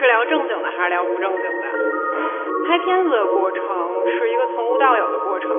[0.00, 1.68] 是聊正经的还是聊不正经的？
[2.66, 3.62] 拍片子的过程
[4.18, 5.50] 是一个从无到有的过程，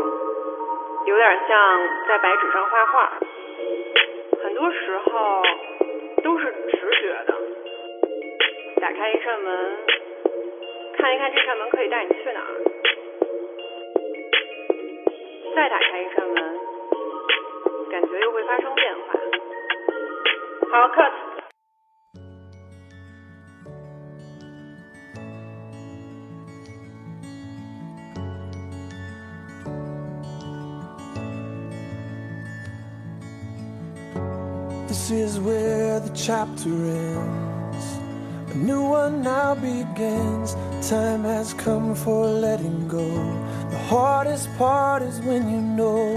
[1.05, 3.19] 有点像在白纸上画画，
[4.41, 5.43] 很多时候
[6.23, 7.35] 都是直觉的。
[8.81, 9.77] 打开一扇门，
[10.97, 12.49] 看一看这扇门可以带你去哪儿，
[15.55, 16.59] 再打开一扇门，
[17.91, 19.19] 感觉又会发生变化。
[20.71, 21.30] 好，cut。
[36.20, 37.86] chapter ends.
[38.52, 40.56] A new one now begins.
[40.88, 43.04] Time has come for letting go.
[43.70, 46.16] The hardest part is when you know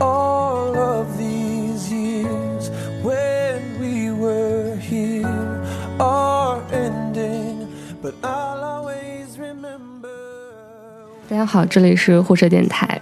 [0.00, 2.70] all of these years
[3.02, 5.26] when we were here
[6.00, 7.68] are ending.
[8.02, 10.08] But I'll always remember.
[11.28, 13.00] 大家好，这里是互社电台。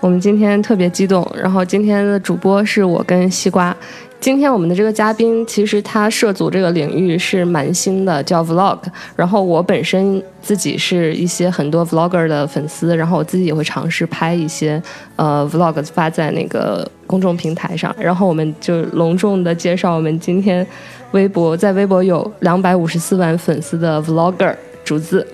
[0.00, 3.74] 我们今天特别激动，然后今天的主播是我跟西瓜。
[4.21, 8.77] 今天我们的这个嘉宾，其实他涉足这个领域是蛮新的，叫 vlog。
[9.15, 14.81] 然后我本身自己是一些很多 vlogger 的粉丝，然后我自己也会尝试拍一些
[15.15, 17.95] 呃 vlog 发在那个公众平台上。
[17.97, 20.67] 然后我们就隆重的介绍我们今天
[21.11, 25.25] 微博在微博有两百五十四万粉丝的 vlogger 竹子。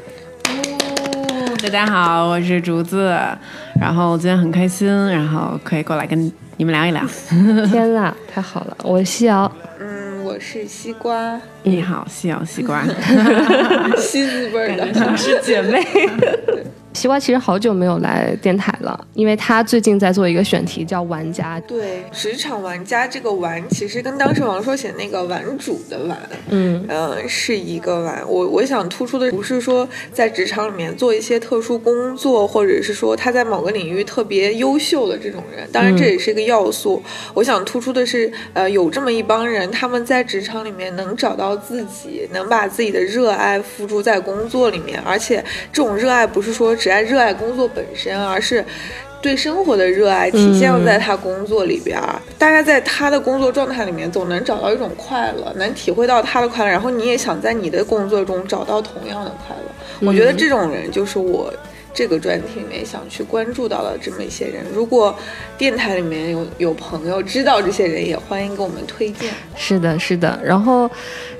[1.63, 3.17] 大家好，我是竹子，
[3.81, 7.01] 然后今天很开心，然后可以过来跟你们聊一聊。
[7.67, 8.77] 天呐，太好了！
[8.83, 12.83] 我是西瑶，嗯，我是西瓜，你好，西瑶西瓜，
[13.97, 15.83] 西子味儿的，像是姐妹。
[16.95, 21.59] 西瓜其实好久没有来电台了，因为他最近在做一个选题叫“玩家”。
[21.67, 26.17] 对，职场玩家这个“玩”其实跟当时王朔写那个“玩主”的“玩”，
[26.49, 28.23] 嗯呃，是一个“玩”。
[28.25, 37.03] 我我想突出的不是说在职场里面做一些特殊工作，或者是说他在某个领域特别优秀的这种人，当然这也是一个要素。
[37.33, 45.43] 我想突出的是，呃，有这么一帮人，他们在职场里面能找到自己，能把自己的热爱付诸在工作里面，而且
[45.73, 48.63] 这种热爱不是说只爱热爱工作本身，而是。
[49.21, 60.07] 对生活的热爱体现在他工作里边儿，大家在他的工作状态里面总能找到一种快乐，能体会到他的快乐，然后你也想在你的工作中找到同样的快乐。
[60.07, 61.51] 我觉得这种人就是我
[61.95, 64.65] 这个专题里面想去关注到的这么一些人。
[64.73, 65.17] 如果
[65.57, 69.33] 电台里面有有朋友知道这些人，也欢迎给我们推荐。
[69.55, 70.37] 是的，是的。
[70.43, 70.89] 然后，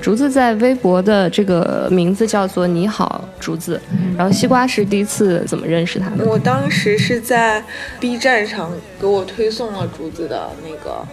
[0.02, 3.80] 竹子在微博的这个名字叫做“你好，竹子”。
[4.18, 6.26] 然后，西瓜是第一次怎么认识他的？
[6.26, 7.62] 我当时是在
[8.00, 11.06] B 站上给我推送了竹子的那个，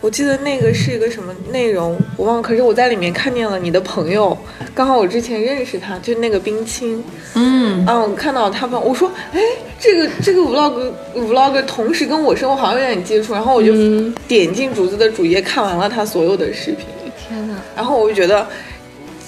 [0.00, 2.42] 我记得那个是一个什么内容，我忘了。
[2.42, 4.36] 可是我在里面看见了你的朋友，
[4.74, 7.02] 刚好我之前认识他，就那个冰清。
[7.34, 9.40] 嗯，啊，我看到他们，我说，哎，
[9.78, 16.86] 这个这个 vlog vlog 同时跟我生活好像有点接触，然后我就嗯点进竹子的主页看完了他所有的视频，
[17.16, 17.54] 天哪！
[17.76, 18.46] 然后我就觉得。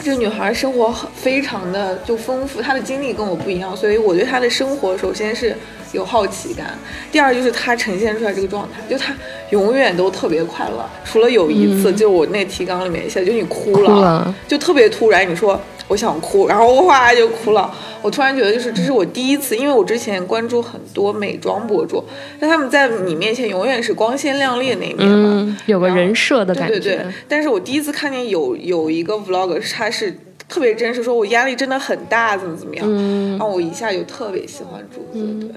[0.03, 5.55] 这女孩生活很非常的就丰富，她的经历跟我不一样，所以我对她的生活首先是
[5.93, 6.79] 有好奇感，
[7.11, 9.15] 第二就是他呈现出来这个状态，就他
[9.51, 17.73] 永远都特别快乐，除了有一次，就我那提纲里面写，就你哭了，哭了就特别突然，你说我想哭，然后哗就哭了。
[18.03, 22.03] 我突然觉得，就是这是我第一次，因为我之前关注很多美妆博主，
[22.39, 26.79] 但他们在你面前永远是光鲜亮丽的那一面嘛，嗯，有个人设的感觉。
[26.79, 30.17] 对对对，但是我第一次看见有有一个 vlog，他是
[30.49, 35.49] 特别真实，说我压力真的很大，怎么怎么样，嗯然后我一下就特别喜欢竹子，对。
[35.49, 35.51] 嗯，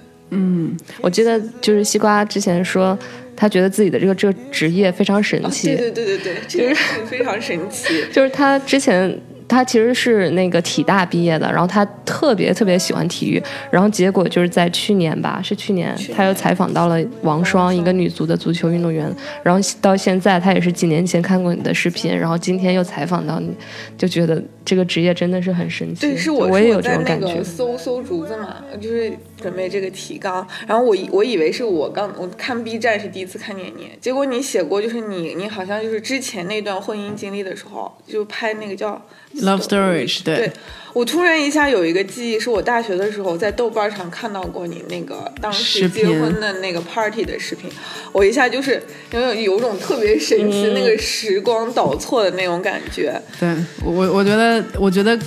[1.01, 2.97] 我记得就是西瓜之前说，
[3.35, 5.67] 他觉得自己的这个这个职业非常神奇。
[5.75, 8.03] 对对对对对，就是非常神奇。
[8.11, 23.51] 就是他之前他其实是那个体大毕业的，然后他特别特别喜欢体育，然后结果就是在去年吧，是去年，他又采访到了王霜，一个女足的足球运动员，然后到现在他也是几年前看过你的视频，然后今天又采访到你，
[23.97, 26.01] 就觉得这个职业真的是很神奇。
[26.01, 27.43] 对，是我我也有这种感觉个。
[27.43, 29.11] 搜搜竹子嘛，就是
[29.43, 38.99] 准备这个提纲，然后我以我以为是我刚我看 B 站是第一次看见你，结果你写过就是你你好像就是之前那段婚姻经历的时候，就拍那个叫
[39.35, 40.51] Love Storage，对对。
[40.93, 47.67] 我突然一下有一个记忆，是我大学的时候在豆瓣上看到过你那个当时结婚的那个 party 的视频，
[48.11, 48.79] 我一下就是
[49.11, 53.19] 有有有种特别神奇、嗯那个时光倒错的那种感觉。
[53.39, 53.49] 对
[53.83, 55.17] 我我觉得我觉得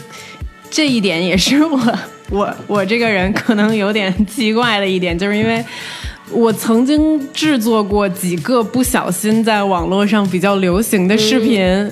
[0.71, 1.77] 这一点也是我
[2.31, 5.65] 我我这个人可能有点奇怪的一点，就是因为。
[6.33, 11.89] 我曾经制作过几个不小心在网络上比较流行的视频，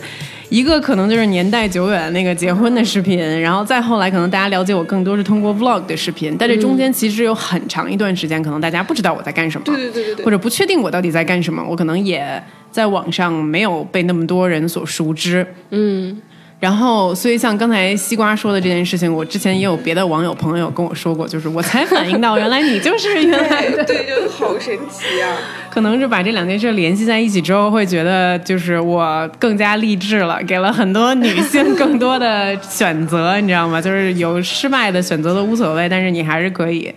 [0.48, 12.42] 一个可能就是年代久远那个结婚的视频，然后再后来可能大家了解我更多是通过 vlog 的视频，但这中间其实有很长一段时间，可能大家不知道我在干什么，对对对对对或者不确定我到底在干什么，我可能也
[12.72, 15.46] 在网上没有被那么多人所熟知。
[15.70, 16.20] 嗯，
[16.64, 25.36] 然后，所以像刚才西瓜说的这件事情，我之前也有别的网友朋友跟我说过，就是我才反应到，原来你就是原来 对 对，就是好神奇啊！
[25.68, 33.78] 可能是把这两件事联系在一起之后，会觉得就是我更加励志了，给了很多女性更多的选择，你知道吗？
[33.78, 36.90] 就是有失败的选择都无所谓，但是你还是可以。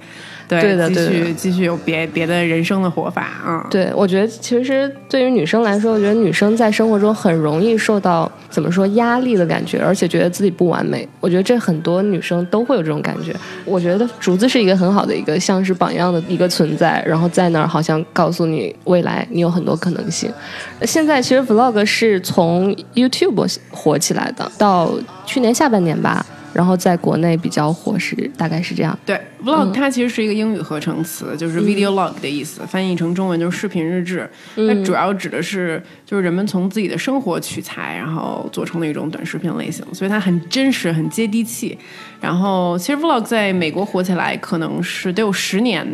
[0.47, 11.07] 对，对的继续继续有别别的人生的活法，嗯，对，我觉得其实对于女生来说，我觉得女生在生活中很容易受到怎么说压力的感觉，而且觉得自己不完美。
[11.19, 13.35] 我觉得这很多女生都会有这种感觉。
[13.65, 20.31] 我觉得竹子是一个很好的一个像是榜样的一个存在，然后在那儿好像告诉你未来你有很多可能性。
[20.83, 24.93] 现在其实 vlog 是从 YouTube 火起来的，到
[25.25, 28.97] 去年下半年吧，然后在国内比较火是大概是这样。
[29.05, 34.29] 对，vlog 它其实是一个英语合成词，就是 video log 的意思，翻译成中文就是视频日志。
[34.55, 41.77] 它主要指的是就是人们从自己的生活取材，然后做成的一种短视频类型，所以它很真实、很接地气。
[42.19, 45.85] 然后其实 vlog 在美国火起来，可能是得有十年，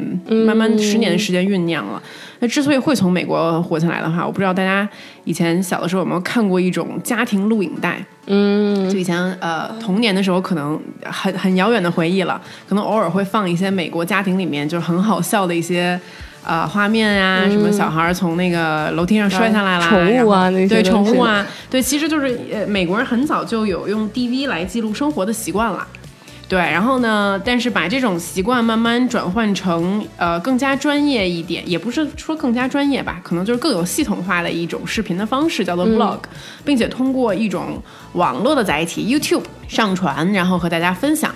[0.46, 2.02] 慢慢十年的时间酝酿了。
[2.40, 4.88] 那之所以会从美国火起来的话，我不知道大家
[5.26, 8.04] 以前小的时候有没有看过一种家庭录影带。
[8.28, 16.00] 嗯，就以前呃童年的时候，可能很很遥远的回忆了，可能偶尔会放一些美国家庭里面就是很好笑的一些。
[16.46, 25.88] 呃，画面啊，什么小孩儿从那个楼梯上摔下来啦，宠物啊对那些对宠物啊，对，其实就是呃，美国人很早就有用 DV 来记录生活的习惯了。
[26.54, 36.20] 对，然后呢，但是把这种习惯慢慢转换成呃更加专业一点，也不是说更加专业吧，可能就是更有系统化的一种视频的方式，叫做 vlog，、
[36.64, 41.34] 并且通过一种网络的载体 YouTube 上传，然后和大家分享。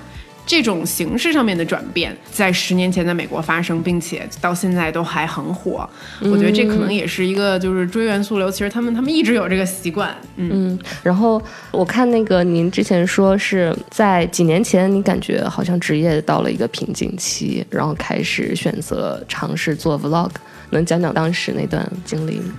[0.47, 5.87] 这种形式上面的转变，在十年前在美国发生，并且到现在都还很火。
[6.21, 10.15] 我觉得这可能也是一个就是追元溯流，其实他们他们一直有这个习惯。
[10.37, 20.31] 嗯，嗯，然后我看那个您之前说是在几年前，你感觉好像职业到了一个瓶颈期，然后开始选择尝试做 vlog，
[20.69, 22.53] 能讲讲当时那段经历吗？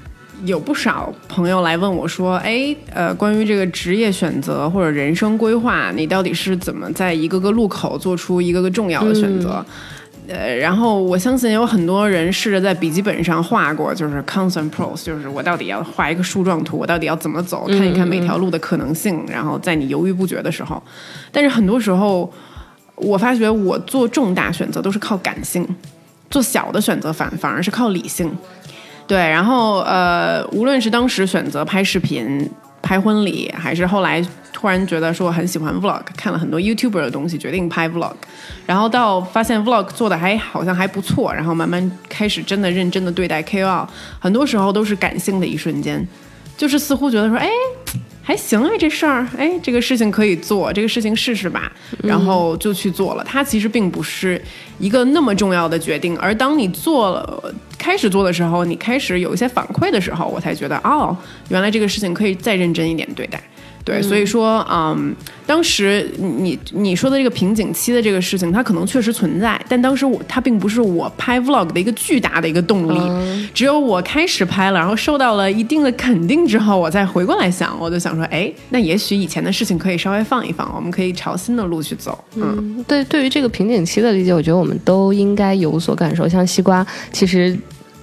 [0.44, 9.64] 有不少朋友来问我说：“哎，呃，关于这个职业选择或者人生规划，你到底是怎么在一个个路口做出一个个重要的选择？”
[10.30, 20.82] 呃，然后我相信有很多人试着在笔记本上画过，就是 constant pros，就是我到底要画一个树状图，我到底要怎么走，看一看每条路的可能性，然后在你犹豫不决的时候，
[21.32, 22.30] 但是很多时候，
[22.96, 25.66] 我发觉我做重大选择都是靠感性，
[26.28, 28.30] 做小的选择反反而是靠理性。
[29.08, 32.48] 对，然后呃，无论是当时选择拍视频、
[32.82, 34.22] 拍婚礼，还是后来
[34.52, 38.12] 突然觉得说很喜欢 vlog，看了很多 YouTuber 的东西，决定拍 vlog，
[38.66, 43.88] 然后到发现 vlog 做的还好像还不错，然后慢慢开始真的认真的对待 KOL，
[44.20, 46.06] 很多时候都是感性的一瞬间，
[46.56, 47.48] 就是似乎觉得说，哎。
[48.28, 51.72] 还行啊，这事儿，哎，这个事情可以做，这个事情试试吧，
[52.02, 53.24] 然后就去做了。
[53.24, 54.38] 它其实并不是
[54.78, 61.16] 一个那么重要的决定，而当你做了开始做的时候，你开始有一些反馈的时候，我才觉得，哦，
[61.48, 63.42] 原来这个事情可以再认真一点对待。
[63.88, 65.14] 对，所以说，嗯，
[65.46, 82.84] 当时你你说的这个瓶颈期的这个事情，它可能确实存在，但当时我它并不是我拍 vlog 的一个巨大的一个动力，只有我开始拍了，然后受到了一定的肯定之后，我再回过来想，我就想说，哎，那也许以前的事情可以稍微放一放，我们可以朝新的路去走，嗯。
[82.86, 86.28] 对，对于这个瓶颈期的理解，我觉得我们都应该有所感受。
[86.28, 87.56] 像西瓜，其实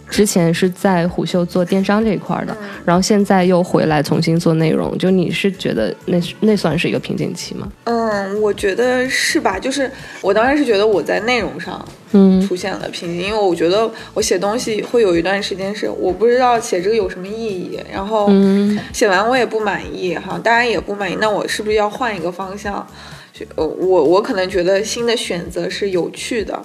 [0.09, 7.67] 之前是在虎嗅做电商这一块的，然后现在又回来重新做内容，就你是觉得那是那算是一个瓶颈期吗？
[7.85, 9.59] 嗯，我觉得是吧？
[9.59, 9.89] 就是
[10.21, 22.85] 我当然是觉得我在内容上嗯出现了瓶颈，因为我觉得我写东西会有一段时间是我不知道写这个有什么意义，然后嗯写完我也不满意哈，大家也不满意，那我是不是要换一个方向？
[23.56, 26.63] 呃，我我可能觉得新的选择是有趣的，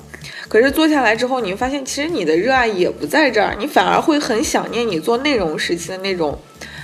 [0.49, 6.39] 可是做下来之后，你发现其实你的热爱也不在这儿，你反而会很想念你做内容时期的那种。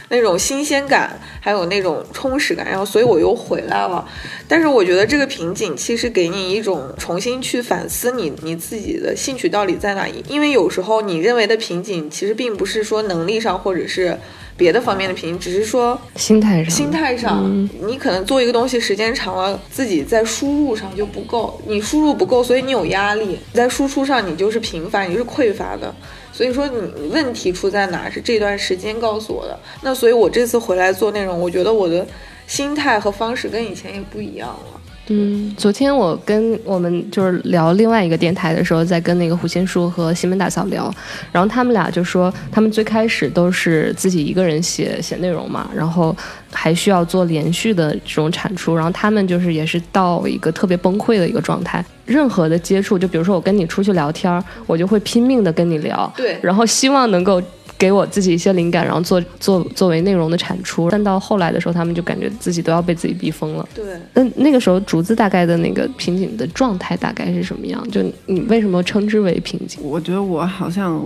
[0.09, 4.07] 那种新鲜感，还有那种充实感，然后所以我又回来了。
[4.49, 14.17] 但是我觉得这个瓶颈其实给你一种重新去反思你你自己的兴趣到底在哪里，因为有时候你认为的瓶颈其实并不是说能力上或者是
[14.57, 25.95] 别的方面的瓶颈，只是说心态上，心态上，你可能做一个东西时间长了，自己在输入上就不够，你输入不够，所以你有压力；在输出上你就是贫乏，你就是匮乏的。
[26.37, 29.59] 所以说你问题出在哪是这段时间告诉我的。
[29.81, 32.07] 那所以我这次回来做内容，我觉得我的
[32.47, 34.76] 心态和方式跟以前也不一样了。
[35.09, 40.93] 嗯，昨天我跟我们就是聊另外一个电台的时候，在跟那个胡先树和西门大嫂聊，
[41.31, 46.15] 然后他们俩就说，他们最开始都是自己一个人写写内容嘛，然后
[46.51, 57.41] 还需要做连续的这种产出，然后他们就是也是到一个特别崩溃的一个状态，任何的接触，就比如说我跟你出去聊天，我就会拼命的跟你聊，对，然后希望能够。
[57.79, 60.91] 给我自己一些灵感，然后做做作为内容的产出。
[60.91, 63.69] 但到后来的时候，他们就感觉自己都要被自己逼疯了。
[63.75, 67.91] 对，那那个时候竹子大概的那个瓶颈的状态大概是什么样？
[67.91, 69.81] 就你为什么称之为瓶颈？
[69.83, 71.03] 我觉得我好像。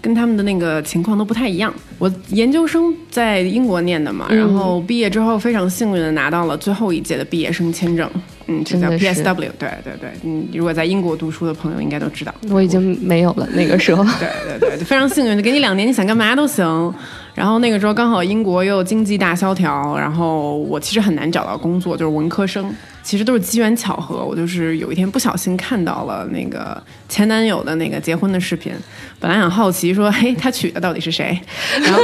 [0.00, 1.72] 跟他们的那个情况都不太一样。
[1.98, 8.08] 我研究生在英国念的嘛，然后毕业之后非常幸运的拿到了最后一届的毕业生签证，
[8.46, 9.50] 嗯，就叫 PSW。
[9.58, 12.34] 对对对，嗯，如果在英国读书的朋友应该都知道。
[12.50, 14.04] 我已经没有了那个时候。
[14.20, 16.94] 对对对，非常幸运的，给你两年，你想干嘛都行。
[17.36, 22.74] 然后那个时候刚好英国又经济大萧条，然后我其实很难找到工作，就是文科生。
[23.02, 28.72] 其实都是机缘巧合，我就是有一天不小心看到了那个前男友的那个结婚的视频，
[29.20, 31.38] 本来很好奇说，嘿，他娶的到底是谁？
[31.84, 32.02] 然后，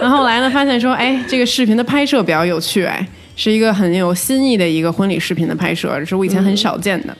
[0.00, 7.14] 然后后来呢，发现说，哎，这个视频的拍摄比较有趣，哎，是一个很有新意的一个婚礼视频的拍摄，是我以前很少见的。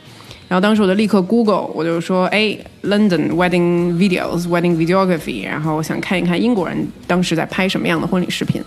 [0.51, 6.77] 然后当时我就立刻 Google，我就说，哎，London wedding videos，wedding videography，然后我想看一看英国人
[7.07, 8.61] 当时在拍什么样的婚礼视频，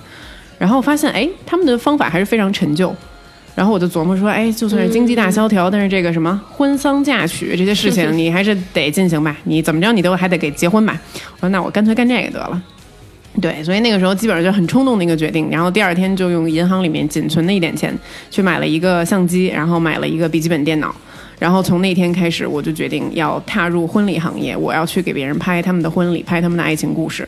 [0.58, 2.96] 然后发现，哎，他们的方法还是非常陈旧。
[3.54, 9.36] 然后我就琢磨说，哎，就算是经济大萧条，但是这个什么婚丧嫁娶这些事情，你还是得进行吧。
[9.44, 10.98] 你怎么着，你都还得给结婚吧。
[11.34, 12.64] 我说，那我干脆干这个得了。
[13.42, 15.50] 对，所以那个时候基本上就很冲动的一个决定。
[15.52, 17.94] 然后第二天就用银行里面仅存的一点钱
[18.32, 20.96] 去买了一个相机，然后买了一个笔记本电脑。
[21.44, 27.28] 然后从那天开始，我就决定要踏入婚礼行业，我要去给别人拍他们的婚礼，拍他们的爱情故事。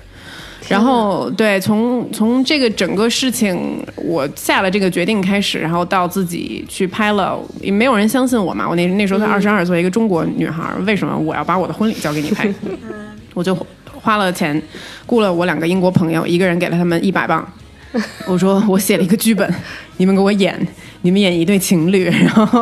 [0.70, 8.66] 然后，对，从从这个整个事情，我下了这个决定开始，然后到自己去拍了，也没有人相信我嘛。
[8.70, 12.50] 我那那时候才二十二岁，一个中国女孩，为什么我要把我的婚礼交给你拍？
[13.36, 13.54] 我就
[13.94, 14.60] 花了钱，
[15.06, 17.46] 雇了我两个英国朋友，一个人给了他们一百磅。
[18.28, 19.54] 我说我写了一个剧本，
[19.98, 20.58] 你们给我演，
[21.06, 22.60] 你们演一对情侣， 然后，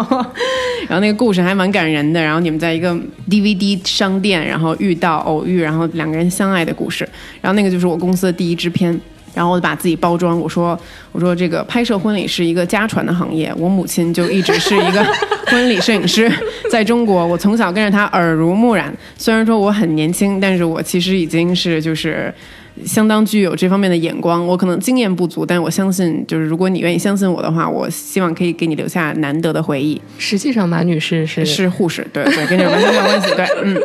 [0.89, 2.21] 然后那个故事还蛮感人的。
[2.21, 2.93] 然后你们在一个
[3.29, 7.07] DVD 商店，然后遇到偶遇，然后两个人相爱的故事。
[7.39, 8.99] 然后那个就是我公司的第一支片。
[9.33, 10.77] 然后我就把自己包装，我说
[11.13, 15.03] 我说这个拍摄婚礼是一个家传的行业，我母亲就一直是一个
[15.47, 16.29] 婚礼摄影师，
[16.69, 18.93] 在中国我从小跟着她耳濡目染。
[19.17, 22.31] 虽然说我很年轻，但是我其实已经是就是。
[22.85, 30.01] 相当具有这方面的眼光，我可能经验不足，但我相信，就是如果你愿意相信我的话，我希望可以给你留下难得的回忆。
[30.17, 33.79] 实际上，马女士是是护士，对对，跟这完全没有关系，对，嗯。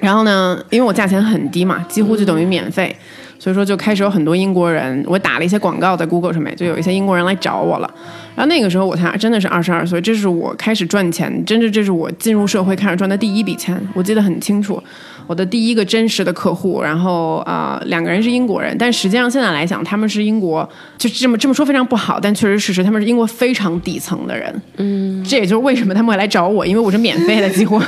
[0.00, 2.94] 然后呢，因为我价钱很低嘛，几乎就等于免费，
[3.38, 7.90] 所以说就开始有很多英国人，我打了一些广告在 Google 上面，就有一些英国人来找我了。
[8.36, 14.82] 然后那个时候我才真的是二十二岁，这是我开始赚钱，真的这是我进入社会开始赚的第一笔钱，我记得很清楚。
[15.30, 20.68] 我的第一个真实的客户，然后啊，两个人是英国人，但实际上现在来讲，他们是英国，
[20.98, 24.62] 就这么这么说非常不好，但确实事实，他们是英国非常底层的人。
[24.78, 27.80] 嗯，这也就是为什么他们会来找我，因为我是免费的几乎。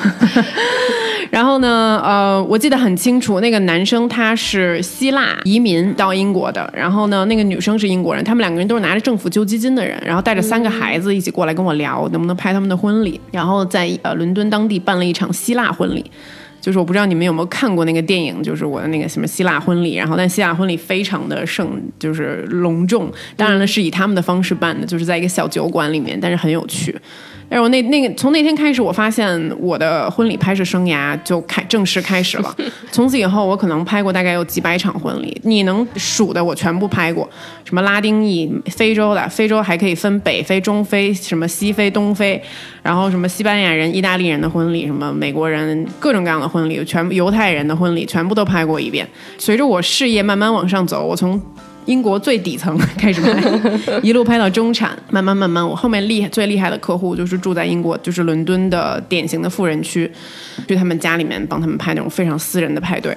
[1.32, 16.08] 然后呢，呃，我记得很清楚，那个男生他是希腊移民到英国的，然后呢，那个女生是英国人，他们两个人都是拿着政府救济金的人，然后带着三个孩子一起过来跟我聊能不能拍他们的婚礼，然后在呃伦敦当地办了一场希腊婚礼。
[16.62, 26.96] 就是我不知道你们有没有看过那个电影，就是我的那个什么希腊婚礼，然后但希腊婚礼非常的盛，就是隆重，当然了是以他们的方式办的，就是在一个小酒馆里面，但是很有趣。
[27.52, 32.56] 但是我那那个从那天开始，我发现我的婚礼拍摄生涯就开正式开始了。
[32.90, 37.28] 从此以后，我可能拍过大概有几百场婚礼，你能数的我全部拍过。
[37.66, 42.42] 什么拉丁裔、非洲的，非洲还可以分北非、中非、什么西非、东非，
[42.82, 49.06] 然后什么西班牙人、意大利人的婚礼，什么美国人各种各样的婚礼，全部犹太人的婚礼全部都拍过一遍。
[49.36, 51.38] 随着我事业慢慢往上走，我从
[51.86, 60.10] 英国最底层 开始拍，一路拍到中产，慢慢慢慢，我后面厉害最厉害的客户就是住在英国，就是伦敦的典型的富人区，
[60.68, 63.16] 去他们家里面帮他们拍那种非常私人的派对。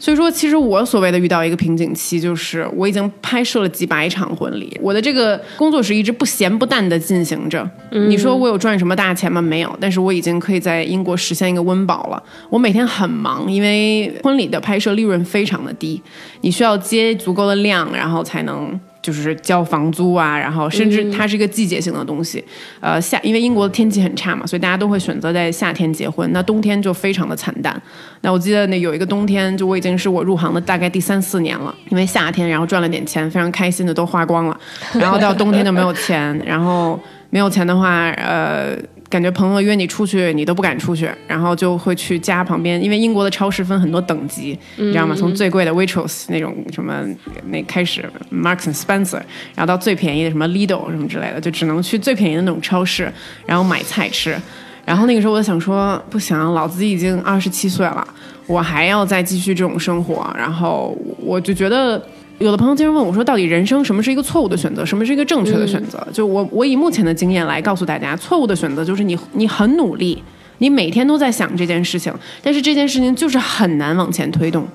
[0.00, 7.68] 所以说，其实我所谓的遇到一个瓶颈期，就是我已经拍摄了几百场婚礼，我的这个工作室一直不咸不淡的进行着。
[7.90, 9.42] 你说我有赚什么大钱吗？
[9.42, 12.22] 没有，但是我已经可以在英国实现一个温饱了。
[12.48, 16.00] 我每天很忙，因为婚礼的拍摄利润非常的低，
[16.42, 18.78] 你需要接足够的量，然后才能。
[19.08, 22.44] 就是交房租啊，然后甚至它是一个季节性的东西，
[22.78, 27.80] 呃夏，因为英国的天气很差嘛，所以大家都会选择在夏天结婚，那冬天就非常的惨淡。
[28.20, 34.60] 那我记得那有一个冬天，就我已经是我入行的大概第三四年了，因为夏天然后赚了点钱，非常开心的都花光了，
[34.92, 37.00] 然后到冬天就没有钱，然后
[37.30, 38.76] 没有钱的话，呃。
[39.10, 45.14] 感觉朋友约你出去，你都不敢出去，然后就会去家旁边，因为英国的超市分很多等级，你知道吗？
[45.16, 47.02] 从最贵的 Waitrose 那种什么
[47.46, 49.22] 那开始，Marks and Spencer，
[49.54, 53.10] 然后到最便宜的什么 Lidl 什么之类的，就只能去最便宜的那种超市，
[53.46, 54.36] 然后买菜吃。
[54.84, 58.06] 然后那个时候我就想说，不行，老子已经二十七岁了，
[58.46, 62.02] 我还要再继续这种生活，然后我就觉得。
[62.38, 70.22] 有的朋友经常问我说：“到底人生什么是一个错误的选择，什么是一个正确的选择？”就我我以目前的经验来告诉大家，错误的选择就是你你很努力，
[70.58, 74.66] 你每天都在想这件事情，但是这件事情就是很难往前推动，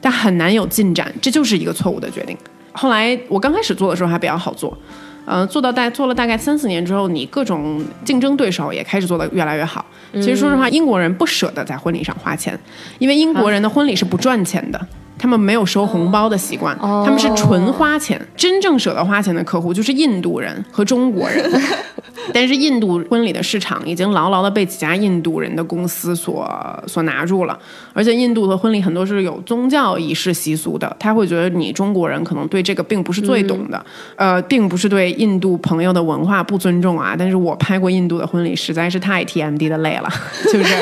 [0.00, 2.36] 但很难有进展，这就是一个错误的决定。
[2.72, 4.78] 后来我刚开始做的时候还比较好做，
[5.24, 9.84] 呃，做到大做了大概三四年之后，你各种竞争对手也开始做得越来越好。
[10.14, 12.56] 其实说实话，英国人不舍得在婚礼上花钱，
[13.00, 14.80] 因为英国人的婚礼是不赚钱的。
[15.18, 18.20] 他们没有收红包的习惯，他们是纯花钱。
[18.36, 21.44] 真正舍得花钱的客户就是印度人和中国人，
[22.32, 26.48] 但是印度婚礼的市场已经牢牢的被几家印度人的公司所
[26.86, 27.58] 所拿住了。
[27.92, 33.84] 而且印度的婚礼很多是有宗教仪式习俗的，他会觉得你中国人可能对这个并不是最懂的，
[34.14, 37.16] 呃，并不是对印度朋友的文化不尊重啊。
[37.18, 40.08] 但是我拍过印度的婚礼，实在是太 TMD 的累了，
[40.50, 40.74] 是不是？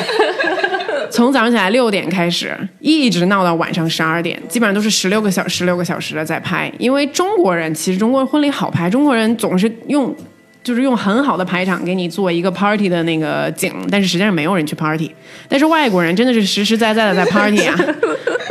[1.09, 6.71] 从早上起来六点开始，一直闹到晚上十二点，基本上都是十六个小时、十六个小时的在拍。
[6.77, 10.15] 因为中国人其实中国婚礼好拍，中国人总是用，
[10.63, 15.13] 就是用很好的排场给你做一个 party 的那个景，但是实际上没有人去 party。
[15.47, 17.75] 但是外国人真的是实实在在的在 party 啊。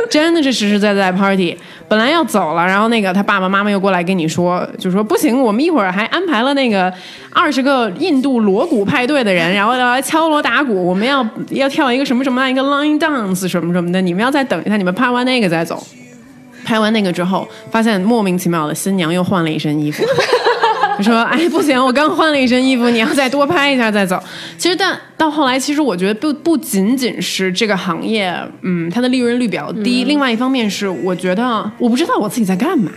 [0.09, 1.57] 真的是实实在在 party，
[1.87, 6.93] 本来要走了，然后那个他爸爸妈妈又过来跟你说，就说不行，我们一会儿还安排了那个
[7.31, 15.81] 二十个印度锣鼓派对的人，然后要来敲锣打鼓，我们要要跳一个什么什么一个 line dance 什么什么的，你们要再等一下，你们拍完那个再走。
[16.65, 20.03] 拍完那个之后，发现莫名其妙的新娘又换了一身衣服。
[20.97, 24.21] 他说：“哎，不行，我刚换了一身衣服，你要再多拍一下再走。”
[24.57, 28.33] 其实，但到后来，其实我觉得不不仅仅是这个行业，
[28.63, 30.03] 嗯，它的利润率比较低。
[30.05, 32.91] 另外一方面是，我觉得我不知道我自己在干嘛。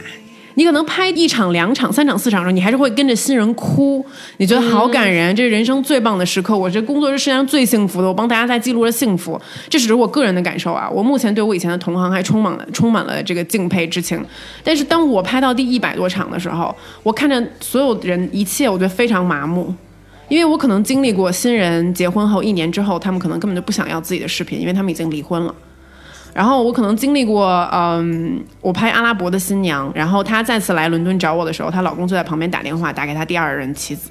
[0.61, 4.05] 你可能拍一场、两场、三场、四场的时候，你还是会跟着新人哭，
[4.37, 6.55] 你觉得好感人，这是人生最棒的时刻。
[6.55, 10.87] 我这工作是世界上最幸福的，我帮大家在记录着幸福，这只是我个人的感受啊。
[10.91, 14.23] 我目前对我以前的同行还充满了充满了这个敬佩之情。
[14.63, 19.75] 但是当我拍到第一百多场的时候，我看着所有人一切，我觉得非常麻木，
[20.29, 25.55] 因为我可能经历过新人结婚后一年之后，他们可能根本就不想要自己的视频，因为他们已经离婚了。
[26.33, 34.11] 然后我可能经历过，嗯，我拍阿拉伯的新娘，然后她再次来伦敦找我的时候，她老公就在旁边打电话打给她第二任妻子。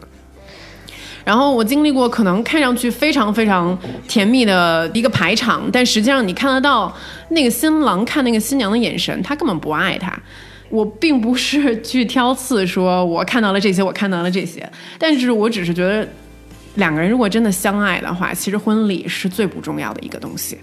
[1.26, 3.78] 然后我经历过可能看上去非常非常
[4.08, 6.92] 甜蜜的一个排场，但实际上你看得到
[7.30, 10.18] 那个新郎看那个新娘的眼神，他根本不爱她。
[10.70, 16.08] 我并不是去挑刺，说我看到了这些，我看到了这些，但是我只是觉得
[16.76, 20.58] 两个人如果真的相爱的话，其实婚礼是最不重要的一个东西。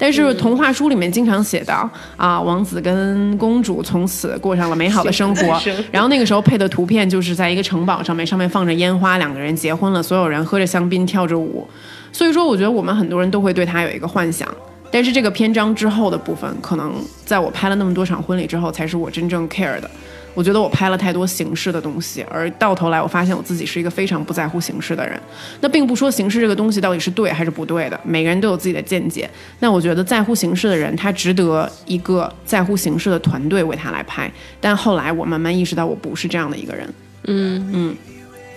[0.00, 5.60] 但是童话书里面经常写到啊，王子跟公主从此过上了美好的生活。
[5.92, 11.68] 然后那个时候配的图片就是在一个城堡上面，上面放着烟花，两个人结婚了，所有人喝着香槟，跳着舞。
[12.10, 14.48] 所以说，我觉得我们很多人都会对他有一个幻想。
[14.90, 16.94] 但是这个篇章之后的部分，可能
[17.26, 19.88] 在我拍了那么多场婚礼之后，才是我真正 care 的。
[20.34, 25.20] 我觉得我拍了太多形式的东西，而到头来我发现我自己是一个非常不在乎形式的人。
[25.60, 29.28] 那并不说形式这个东西到底是对还是不对的，每个人都有自己的见解。
[29.58, 34.30] 那我觉得在乎形式的人，他值得一个在乎形式的团队为他来拍。
[34.60, 36.88] 但后来我慢慢意识到，我不是这样的一个人。
[37.24, 37.96] 嗯嗯，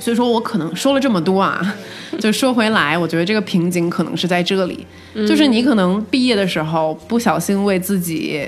[0.04, 1.74] 所以说我可能说了这么多啊，
[2.20, 4.86] 就说回来，我觉得这个瓶颈可能是在这里，
[5.26, 8.46] 就是你可能毕业的时候不小心为自己。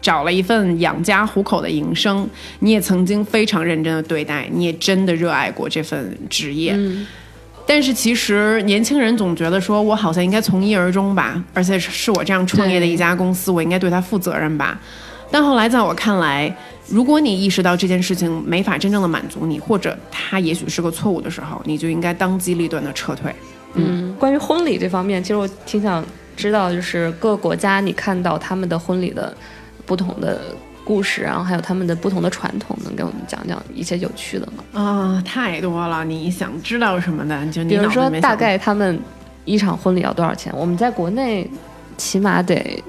[0.00, 2.26] 找了一份养家糊口的营生，
[2.60, 6.74] 你也曾经非常认真的对待，你也真的热爱过这份职业。
[7.66, 14.80] 但是其实年轻人总觉得说，我好像应该从一而终吧，而且是我这样创业的一家公司，我应该对他负责任吧。
[15.32, 16.56] 但后来在我看来，
[16.90, 23.34] 如果你意识到这件事情没法真正的满足你，或者它也许是个错误的时候，你就应该当机立断的撤退。
[23.74, 26.04] 嗯，关于婚礼这方面，其实我挺想
[26.36, 29.34] 知道，就是各个国家你看到他们的婚礼的。
[29.86, 30.38] 不同的
[30.84, 34.62] 故事，然后还有他们的不同的传统，能给我们讲讲一些有趣的吗？
[34.78, 36.04] 啊、太多了！
[36.04, 39.00] 你想知道什么的，就你比如说大概他们
[39.46, 40.52] 一场婚礼要多少钱？
[40.54, 41.50] 我们在国内
[41.96, 42.84] 起码得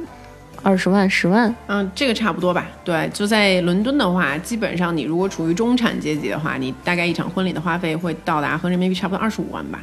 [0.63, 1.54] 二十万、十万。
[1.67, 2.65] 嗯，这个差不多吧。
[2.84, 9.80] 对，就在伦敦的话，基本上你如果处于中产阶级的话，你大概一场婚礼的花费会到达和人民币差不多二十五万吧。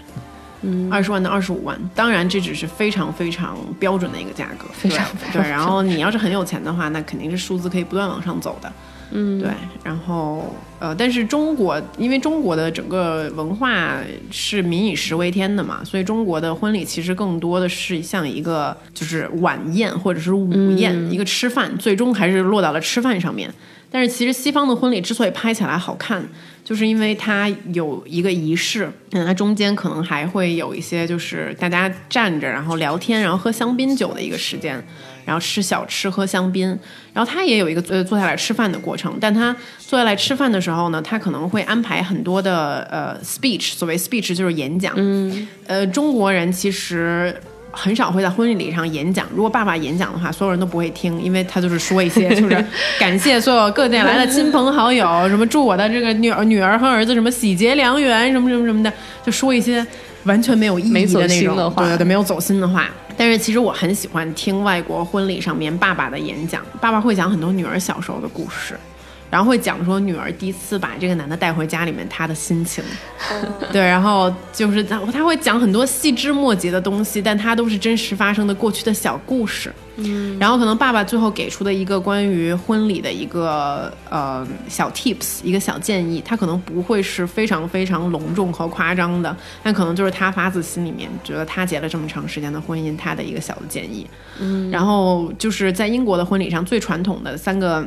[0.62, 5.50] 嗯，二十万到二十五万，当然这只是非常非常标准的一个价格，非常对对。
[5.50, 8.72] 然后你要是很有钱的话，那肯定是数字可以不断往上走的。
[9.12, 9.50] 嗯，对，
[9.84, 13.98] 然后呃，但是中国因为中国的整个文化
[14.30, 23.48] 是民以食为天的嘛，所以中国的婚礼其实更多的是像一个就是晚宴或者是午宴，一个吃饭，最终还是落到了吃饭上面。
[23.88, 26.22] 但是其实西方的婚礼之所以拍起来好看，
[26.64, 34.84] 就是因为它有一个仪式，嗯，它中间可能还会有一些就是大家站着然后聊天，然后喝香槟酒的一个时间。
[35.26, 36.68] 然后吃小吃、喝香槟，
[37.12, 39.18] 然后他也有一个呃坐下来吃饭的过程。
[39.20, 44.94] 但他坐下来吃饭的时候呢，他可能会安排很多的呃 speech，所谓 speech 就是演讲。
[44.96, 47.38] 嗯，呃，中国人其实
[47.76, 49.26] 很少会在婚礼上演讲。
[49.34, 52.64] 如果爸爸演讲的话，所有人都不会听，因为他就是说一些 就是
[52.98, 58.92] 感谢所有各界来的亲朋好友，什么祝我的这个女儿女儿和儿子什么喜结良缘，什么什么什么的，
[59.24, 59.86] 就说一些
[60.24, 62.88] 完全没有意义没走的那种心的话对对对，没有走心的话。
[63.18, 68.78] 但是其实我很喜欢听外国婚礼上面爸爸的演讲，爸爸会讲很多女儿小时候的故事，
[69.30, 72.82] 然后会讲说女儿第一次把这个男的带回家里面他的心情，
[73.72, 79.72] 对，然后就是他他会讲很多细枝末节的东西，但他都是真实发生的过去的小故事。
[79.98, 94.06] 嗯，然后可能爸爸最后给出的一个关于婚礼的一个呃小 tips，一个小建议，他可能不会是非常非常隆重和夸张的，但可能就是他发自心里面觉得他结了这么长时间的婚姻，他的一个小的建议。
[94.38, 97.86] 嗯，然后就是在英国的婚礼上最传统的三个。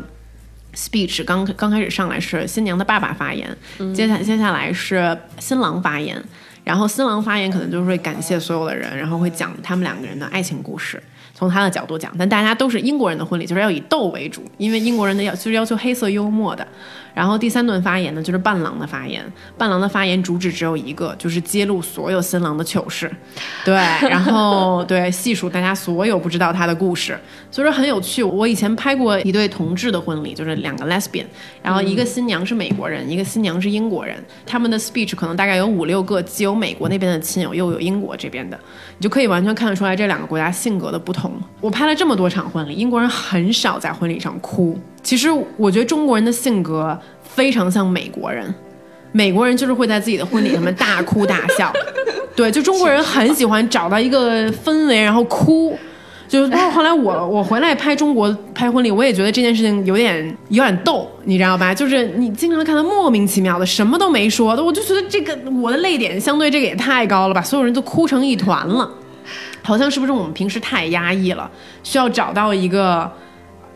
[0.79, 3.57] Speech 刚刚开始上来是新娘的爸爸发言，
[3.93, 6.23] 接下接下来是新郎发言，
[6.63, 11.01] 然后新郎发言可能就是会感谢所有的人，然后会讲他们两个人的爱情故事，
[11.33, 12.09] 从他的角度讲。
[12.17, 16.65] 但大家都是英国人的婚礼，就是要以逗为主，因为英国人的要就是要求黑色幽默的。
[17.13, 19.25] 然后第三段发言呢，就是伴郎的发言，
[19.57, 23.11] 伴郎的发言主旨只有一个，就是揭露所有新郎的糗事，
[23.65, 23.73] 对，
[24.09, 27.17] 然后对细数大家所有不知道他的故事，
[27.51, 28.23] 所以说很有趣。
[28.23, 31.25] 我以前拍过一对同志的婚礼，就是两个 lesbian，
[31.61, 38.59] 然后一个新娘是美国人，一个新娘是英国人，他们的 speech 可能大概有五六个，既有美国那边的亲友，又有英国这边的，
[38.97, 41.33] 你就可以完全看得出来这两个国家性格的不同。
[41.59, 44.79] 我拍了这么多场婚礼，英国人很少在婚礼上哭。
[45.01, 48.53] 其实我觉得中国人的性格非常像美国人，
[49.11, 51.73] 美国人就是会在自己的婚礼上面大哭大笑。
[52.35, 55.77] 对，就中国人很喜欢找到一个氛围，然后哭。
[56.27, 61.73] 就是后来我 我回来拍中国拍婚礼，我也觉得这件事情有点有点逗，你知道吧？
[61.73, 68.89] 就是你经常看到莫名其妙的什么都没说的，我就觉得这个我的泪点相对这个也太高了吧，所有人都哭成一团了，
[69.63, 71.49] 好像是不是我们平时太压抑了，
[71.83, 73.11] 需要找到一个。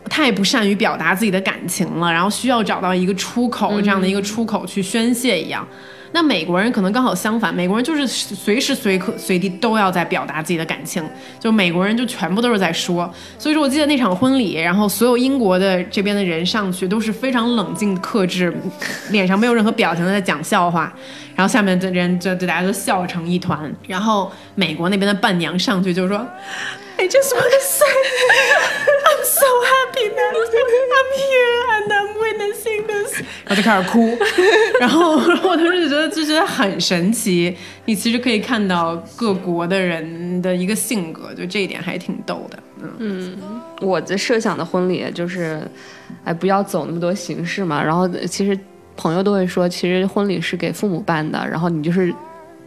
[0.08, 5.66] 太不善于表达自己的感情了，然后需要找到一个出口，这样的一个出口去宣泄一样。
[6.12, 11.02] 那美国人可能刚好相反，美国人就是随时随刻随地都要在表达自己的感情，
[11.40, 13.12] 就美国人就全部都是在说。
[13.36, 18.54] 所以说我记得那场婚礼，然后所有英国的这边的人上去都是非常冷静克制，
[19.10, 20.92] 脸上没有任何表情的在讲笑话，
[21.34, 23.74] 然后下面的人就就大家都笑成一团。
[23.88, 26.24] 然后美国那边的伴娘上去就说。
[26.96, 27.86] I just want to say
[29.04, 30.32] I'm so happy that
[30.98, 34.16] I'm here and I'm witnessing this，然后就开始哭，
[34.80, 42.58] 然后我当时就觉得就觉得很神奇，你其实可以看到各国的人的一个性格，就这一点还挺逗的，
[42.98, 43.36] 嗯。
[43.80, 45.60] 我的设想的婚礼就是，
[46.24, 47.82] 哎，不要走那么多形式嘛。
[47.82, 48.58] 然后其实
[48.96, 52.14] 朋友都会说，其实婚礼是给父母办的，然后你就是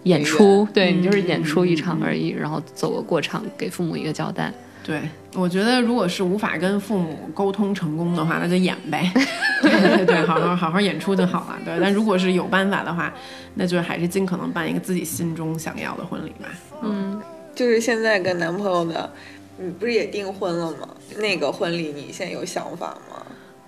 [0.03, 4.53] 演出，对你就是演出一场而已，然后走个过场，给父母一个交代。
[4.83, 5.01] 对，
[5.37, 9.11] 我觉得如果是无法跟父母沟通成功的话， 那就演呗，
[9.61, 11.57] 对对对，好好好好演出就好了。
[11.63, 13.13] 对，但如果是有办法的话，
[13.53, 16.49] 那就还是尽可能办一个自己心中想要的婚礼吧。
[16.81, 17.21] 嗯
[17.55, 19.09] 就是现在跟男朋友的，
[19.57, 20.87] 你不是也订婚了吗？
[21.17, 23.21] 那个婚礼你现在有想法吗？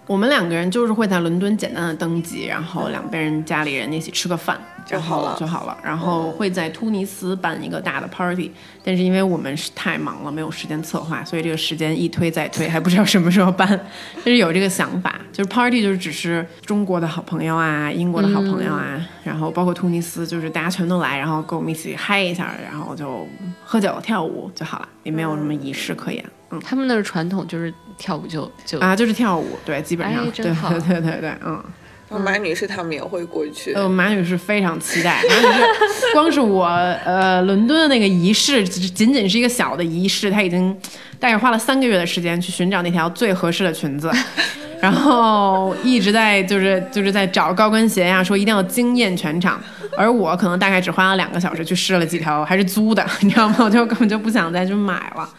[0.06, 5.78] 我们两个人就是会在伦敦简单的登记，然后两边人家里人一起吃个饭，然后好了就好了。
[5.84, 8.52] 然后会在突尼斯办一个大的 party，
[8.84, 13.68] 但是因为我们是太忙了，没有时间策划，所以这个时间一推再推，还不知道什么时候办。
[14.16, 23.28] 但是有这个想法，就是 party 就是只是中国的好朋友啊，英国的好朋友啊，然后包括突尼斯，就是大家全都来，然后跟我们一起嗨一下，然后就
[23.64, 26.24] 喝酒跳舞就好了，也没有什么仪式可言。
[26.52, 31.64] 嗯他们那儿传统就是跳舞就就啊，就是跳舞，对，基本上，对对对对，嗯。
[32.18, 33.74] 马女士他们也会过去。
[33.74, 40.76] 呃，马女士非常期待，马女士光是我呃伦敦的那个仪式，仅仅是一个小的仪式，她已经
[41.20, 44.10] 大概花了三个月的时间去寻找那条最合适的裙子，
[44.82, 49.62] 然后一直在就是就是在找高跟鞋呀，说一定要惊艳全场，
[49.96, 53.58] 而我可能大概只花了两个小时去试了几条，还是租的，你知道吗？
[53.60, 55.30] 我就根本就不想再去买了。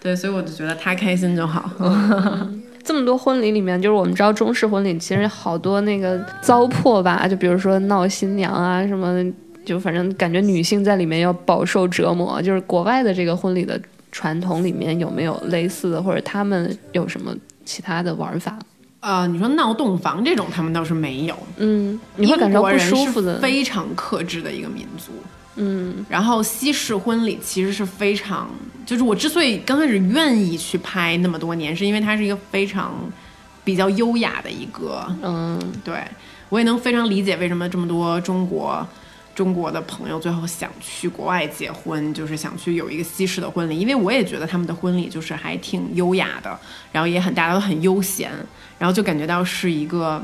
[0.00, 1.70] 对，所以我就觉得她开心就好。
[2.84, 9.24] 这么多婚礼里面，就是我们知道中式婚礼其实好多那个糟粕吧，就比如说闹新娘啊什么，
[9.64, 12.40] 就反正感觉女性在里面要饱受折磨。
[12.42, 13.80] 就是国外的这个婚礼的
[14.12, 18.58] 传统里面有没有类似的，或者他们有什么其他的玩法？
[19.00, 21.34] 呃，你说闹洞房这种，他们倒是没有。
[21.56, 23.38] 嗯，你会感觉不舒服的。
[23.38, 25.12] 非常克制的一个民族。
[25.56, 28.50] 嗯，然后西式婚礼其实是非常，
[28.84, 32.92] 就是我之所以刚开始愿意去拍那么多年，是因为它是一个非常
[33.62, 36.02] 比较优雅的一个，嗯，对
[36.48, 38.84] 我也能非常理解为什么这么多中国
[39.34, 46.58] 中国的朋友最后想去国外结婚，就是想去有一个西式的婚礼，因为我也觉得他们的婚礼就是还挺优雅的，
[46.90, 48.32] 然后也很大家都很悠闲，
[48.78, 50.20] 然后就感觉到是一个。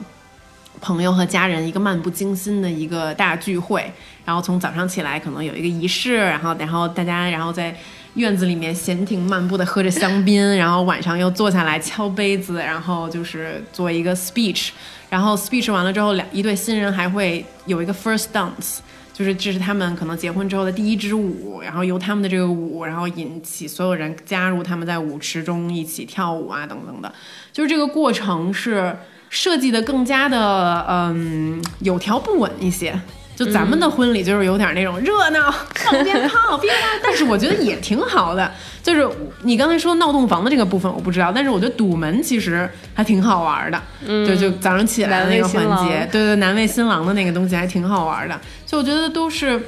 [0.80, 3.92] 朋友和家人一个漫不经心的一个大聚会，
[4.30, 7.74] 然后从早上起来可能有一个仪式，然后然后大家然后在
[8.14, 14.68] 院子里面闲庭漫步的喝着香槟，然后晚上又坐下来敲杯子，然后就是做一个 speech，
[15.08, 18.78] 然后 speech 完了之后，两一对新人还会有一个 first dance，
[19.12, 27.12] 就是这是他们可能结婚之后的第一支舞，然后由他们的这个舞，然后引起所有人加入他们在舞池中一起跳舞啊等等的，
[27.52, 28.96] 就是这个过程是。
[29.32, 33.00] 设计的更加的嗯有条不紊一些，
[33.40, 38.52] 就咱们的婚礼就是有点那种热闹 放鞭炮，鞭炮，但是我觉得也挺好的。
[38.82, 39.08] 就是
[39.44, 43.82] 你刚才说闹洞房的这个部分我不知道，但是我觉得堵门其实还挺好玩的。
[44.06, 48.38] 嗯，就就早上起来的那个环节，对对，难为新郎的那个东西还挺好玩的。
[48.66, 49.58] 就我觉得都是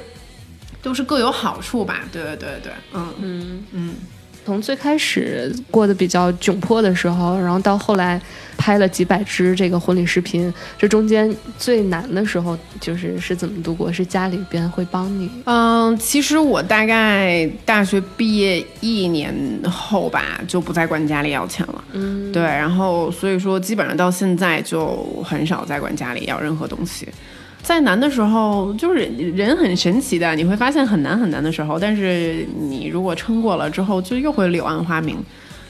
[0.83, 2.01] 都是各有好处吧。
[2.11, 3.95] 对对对对，嗯嗯嗯。
[4.45, 8.21] 从最开始过得比较窘迫的时候，然后到后来
[8.57, 13.91] 拍了几百支这个婚礼视频，这中间最难的时候就是是怎么度过？
[13.91, 15.29] 是家里边会帮你？
[15.45, 19.33] 嗯，其实我大概大学毕业一年
[19.69, 21.83] 后吧，就不再管家里要钱了。
[21.93, 27.07] 嗯，对，然后所以说基本上到现在就很少再管家里要任何东西。
[27.63, 35.17] 在难的时候，就是人很神奇的，你会发现很难很难的时候，但是你如果撑过了之后，就又会柳暗花明。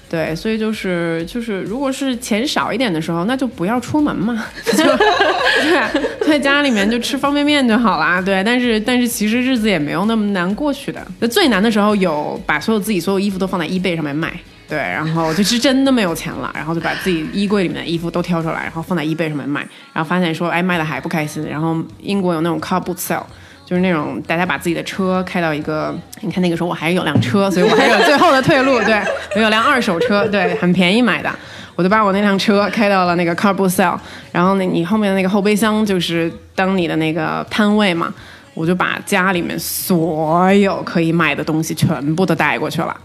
[0.09, 4.83] 对，所以就是就是，如果是钱少一点的时候，那就不要出门嘛，就
[5.63, 8.21] 对，在家里面就吃方便面就好啦。
[8.21, 11.03] 对，但是但是其实日子也没有那么难过去的。
[11.19, 14.31] 那最难的时候有把所有自己所有衣服都放在 eBay 上面卖。
[14.67, 19.61] 对，然后就是真的没有钱了，然后就把自己衣柜里面的衣服都挑出来，然后放在 eBay 上面卖，
[19.93, 21.47] 然后发现说，哎，卖的还不开心。
[21.47, 23.23] 然后英国有那种 car boot sale，
[23.65, 28.79] 就是那种大家把自己的车开到一个，你看那个时候我还有辆车，所以我还有最后的退路。
[28.83, 28.99] 对，
[29.35, 31.29] 我有辆二手车，对，很便宜买的，
[31.75, 33.99] 我就把我那辆车开到了那个 car boot sale，
[34.31, 38.11] 然后那你后面的那个后备箱就是当你的那个摊位嘛，
[38.53, 42.95] 我就把家里面所有可以卖的东西全部都带过去了。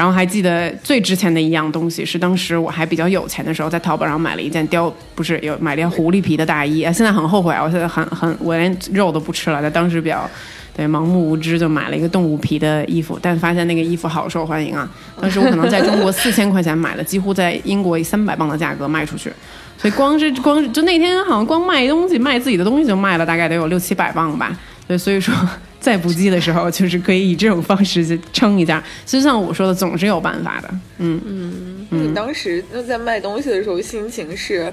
[0.00, 6.90] 然后还记得最值钱的一样东西是当时我还比较有钱的时候，在淘宝上买了一件貂，不是有买了件狐狸皮的大衣啊。
[6.90, 9.60] 现在很后悔啊，我现在很很我连肉都不吃了。
[9.60, 10.26] 在当时比较
[10.74, 14.88] 对盲目无知，就买了一个动物皮的衣服，但发现那个衣服好受欢迎啊。
[15.20, 19.30] 当时我可能在中国四千块钱买的，几乎在英国以三百磅的价格卖出去。
[19.76, 24.58] 所以光是光是就那天好像光卖东西卖自己的东西就卖了大概得有六七百磅吧。
[24.88, 25.34] 对，所以说。
[25.80, 28.82] 在不济的时候，就是可以以这种方式去撑一下。
[29.06, 30.68] 就像我说的，总是有办法的。
[30.98, 32.04] 嗯嗯嗯。
[32.04, 34.72] 你当时那在卖东西的时候，心情是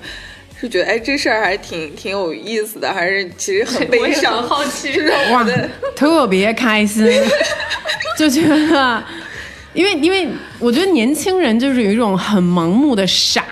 [0.60, 4.44] 是觉得哎，这事儿还挺挺有意思的，还是其实很悲伤？
[4.44, 4.92] 好奇，
[5.96, 7.06] 特别开心，
[8.18, 9.04] 就觉得。
[9.74, 10.28] 因为，因为
[10.60, 13.44] 我觉得年轻人就是有一种很盲目的傻，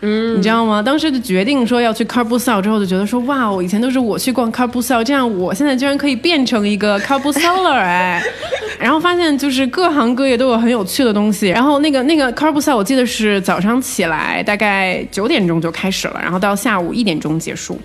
[0.00, 0.82] 嗯，你知道吗？
[0.82, 4.94] 当时就决定说要去 c a r b o s e l 之后，就觉得说哇，我以前都是我去逛 c a r b o s
[4.94, 8.22] e l 这样我现在居然可以变成一个 c a r b o Seller 哎，
[8.78, 11.48] 然后发现就是各行各业都有很有趣的东西。
[11.48, 17.80] 然后那个那个 c a r b o s e l 我记得是早上起来大概九点钟就开始了，然后到下午一点钟结束。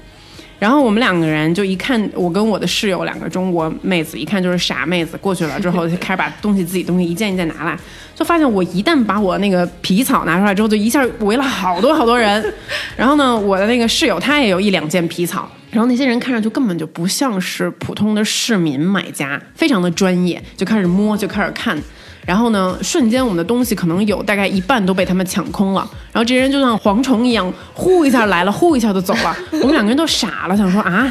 [0.59, 7.77] 然后我们两个人就一看，我跟我的室友两个中国妹子，一看就是傻妹子，过去了之后就开始把东西自己东西一件一件拿来，
[8.15, 12.53] 就发现我一旦把我那个皮草拿出来之后，就一下围了好多好多人。
[12.97, 21.77] 然后呢，我的那个室友他也有一两件皮草，然后那些人看上去根本就不像是普通的市民买家，非常的专业，就开始摸，就开始看。
[22.27, 25.89] 然后呢，瞬间我们的东西可能有大概一半都被他们抢空了。
[26.11, 29.33] 然后这些人就像蝗虫一样，呼一下来了，呼一下就走了。
[29.61, 31.09] 我们两个人都傻了，想说啊，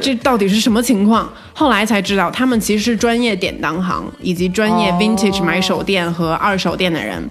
[0.00, 1.30] 这到底是什么情况？
[1.52, 7.22] 后来才知道，他们其实是专业典当行以及专业 vintage 买手店和二手店的人。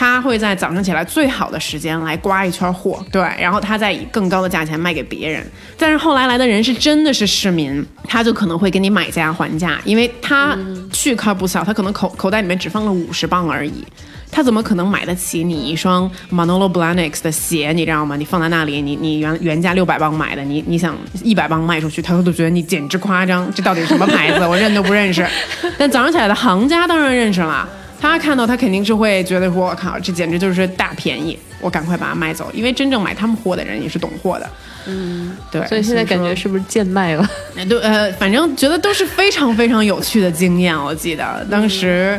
[0.00, 5.46] 他会在早上起来最好的时间来刮一圈货，对，然后他再以更高的价钱卖给别人。
[5.76, 10.56] 但是后来来的人是真的是市民，他就可能会给你买价还价，因为他
[10.90, 13.84] 去开不小，他可能口口袋里面只放了五十磅而已，
[14.32, 17.70] 他怎么可能买得起你一双 Manolo Blahniks 的鞋？
[17.74, 18.16] 你知道吗？
[18.16, 24.46] 你放在那里，你你原原价六百磅买的，你你想一百磅卖出去，他都觉得你简直夸张，这到底什么牌子？
[24.48, 25.28] 我认都不认识。
[25.76, 27.68] 但早上起来的行家当然认识了。
[28.00, 34.50] 他看到他肯定是会觉得说：“我靠，这简直就是大便宜，我赶快把它卖走。”因为真正买他们货的人也是懂货的。
[34.86, 35.66] 嗯，对。
[35.66, 37.28] 所以现在感觉是不是贱卖了？
[37.68, 40.74] 对，呃，反正觉得都是非常非常有趣的经验。
[40.76, 42.18] 我记得当时，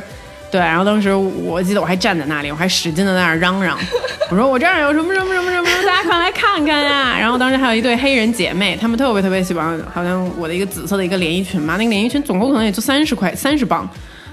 [0.51, 3.75] 对，然后当时我记得我还站在那里，我还使劲的在那儿嚷嚷，
[4.29, 7.17] 我说我这儿有什么什么什么什么，大家快来看看呀！
[7.19, 13.89] 然后当时还有一对黑人姐妹，她们特别特别喜欢，好像我的一个紫色的一个连衣裙嘛，那个连衣裙总共可能也就三十块，三十磅。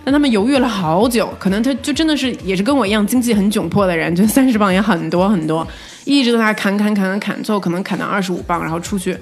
[0.09, 5.69] 但他们犹豫了好久，可能他就真的是也是跟我一样经济很窘迫的人，就三十磅也很多很多，
[6.07, 9.15] 一直在那砍砍砍砍砍，最后可能砍到二十五磅，然后出去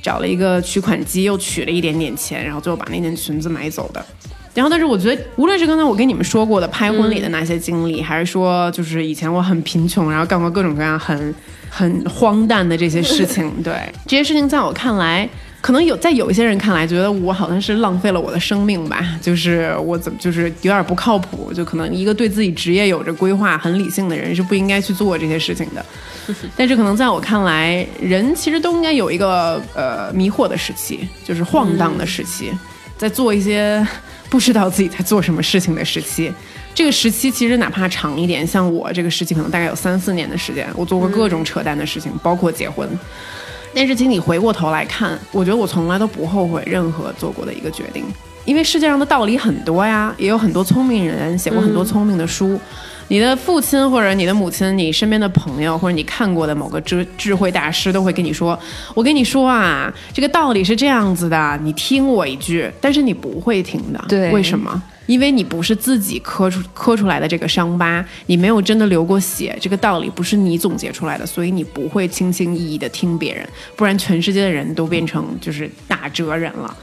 [0.00, 4.02] 找了一个取款机，又取了一点点钱，然后最后把那件裙子买走的。
[4.54, 11.34] 然后，但是我觉得，无论是刚才我跟你们说过的拍婚礼的那些经历，还是说就是以前我很贫穷，然后干过各种各样很
[11.68, 13.74] 很荒诞的这些事情， 对
[14.06, 15.28] 这些事情，在我看来。
[15.60, 25.84] 可能有在有一些人看来，觉得我好像是浪费了我的生命吧，就是我怎么就是有点不靠谱，就可能一个对自己职业有着规划、很理性的人是不应该去做这些事情的。
[26.56, 32.50] 但是可能在我看来，人其实都应该有一个呃迷惑的时期，就是晃荡的时期，
[32.96, 33.86] 在做一些
[34.28, 36.32] 不知道自己在做什么事情的时期。
[36.72, 42.88] 这个时期其实哪怕长一点，像我这个时期可能大概有三四年的时间，我做过各种扯淡的事情，包括结婚。
[43.74, 48.04] 但是，请你回过头来看，我觉得我从来都不后悔任何做过的一个决定，
[48.44, 52.58] 因为世界上的道理很多呀，也有很多聪明人写过很多聪明的书。
[53.08, 58.56] 你的父亲或者你的母亲，你身边的朋友或者你看过的某个智智慧大师都会跟你说
[58.94, 64.80] ：“我跟你说啊，这个道理是这样子的，你听我一句。”但是你不会听的，对，为什么？
[65.10, 73.44] 因为你不是自己磕出磕出来的这个伤疤，你没有真的流过血，这个道理不是你总结出来的，所以你不会轻轻易易的听别人，
[73.74, 76.76] 不然全世界的人都变成就是打折人了。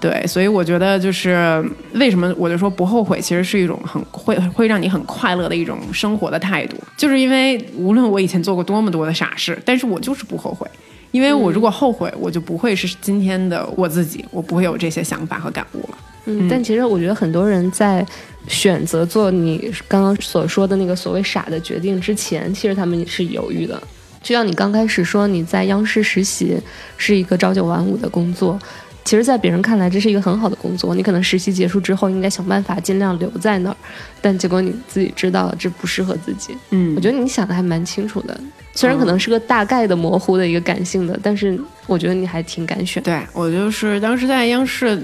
[0.00, 1.62] 对，所以我觉得就是
[1.92, 10.66] 为什么我就说不后悔，其实是一种很会会让你很快乐的一种生活的态度，就是因为无论我以前做过多么多的傻事，但是我就是不后悔，
[11.10, 15.98] 因为我如果后悔，我就不会是今天的我自己，我不会有这些想法和感悟了。
[16.26, 18.04] 嗯，但其实我觉得很多人在
[18.46, 23.82] 选择做你刚刚所说的那个所谓傻的决定之前，其实他们是犹豫的。
[24.22, 26.56] 就像你刚开始说你在央视实习
[26.96, 28.58] 是一个朝九晚五的工作，
[29.04, 33.76] 其实，在别人看来这是一个很好的工作，你可能实习结束之后应该想办法尽量留在那儿，
[34.20, 36.56] 但结果你自己知道这不适合自己。
[36.70, 38.36] 嗯，我觉得你想的还蛮清楚的，
[38.74, 43.00] 虽然可能是个大概的模糊的一个感性的，但是我觉得你还挺敢选。
[43.04, 45.00] 对我就是当时在央视。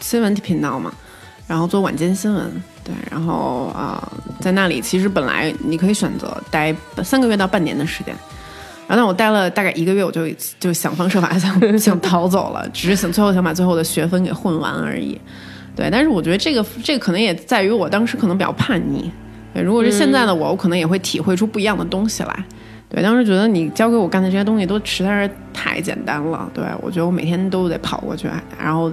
[0.00, 0.92] 新闻频道嘛，
[1.46, 2.50] 然后做晚间新闻，
[2.82, 8.14] 对，然后啊，在那里其实本来你可以选择待三个月到半年的时间，
[8.86, 10.28] 然后我待了大概一个月，我就
[10.60, 15.18] 就想方设法想想逃走了，只是想最后想把最后的学分给混完而已，
[15.74, 19.10] 对，但是我觉得这个这个可能也在于我当时可能比较叛逆，
[19.54, 22.44] 对，如果是现在的我，我可能也会体会出不一样的东西来，
[22.88, 28.28] 对，当时觉得你教给我干的这些东西都实在是太简单了，对我觉得我每天都得跑过去，
[28.62, 28.92] 然后。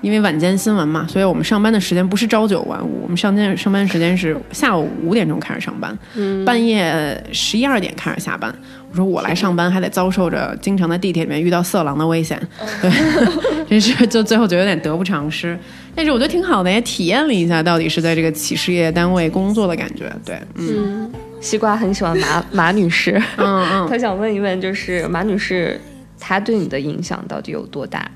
[0.00, 8.54] 因为晚间新闻嘛，所以我们上班的时间不是朝九晚五，我们上间上班时间是下午五点钟开始上班，嗯半夜十一二点开始下班。
[8.90, 12.40] 我说我来上班还得遭受着经常在地铁里面遇到色狼的危险，
[12.82, 12.90] 对，
[13.68, 15.56] 真是就最后就有点得不偿失。
[15.94, 20.10] 但是我觉得挺好的，也体验了一下到底是在这个企事业单位工作的感觉。
[20.24, 21.08] 对，嗯，
[21.40, 25.80] 西瓜很喜欢马马女士，嗯嗯， 他想问一问，就是马女士
[26.18, 28.10] 她对你的影响到底有多大？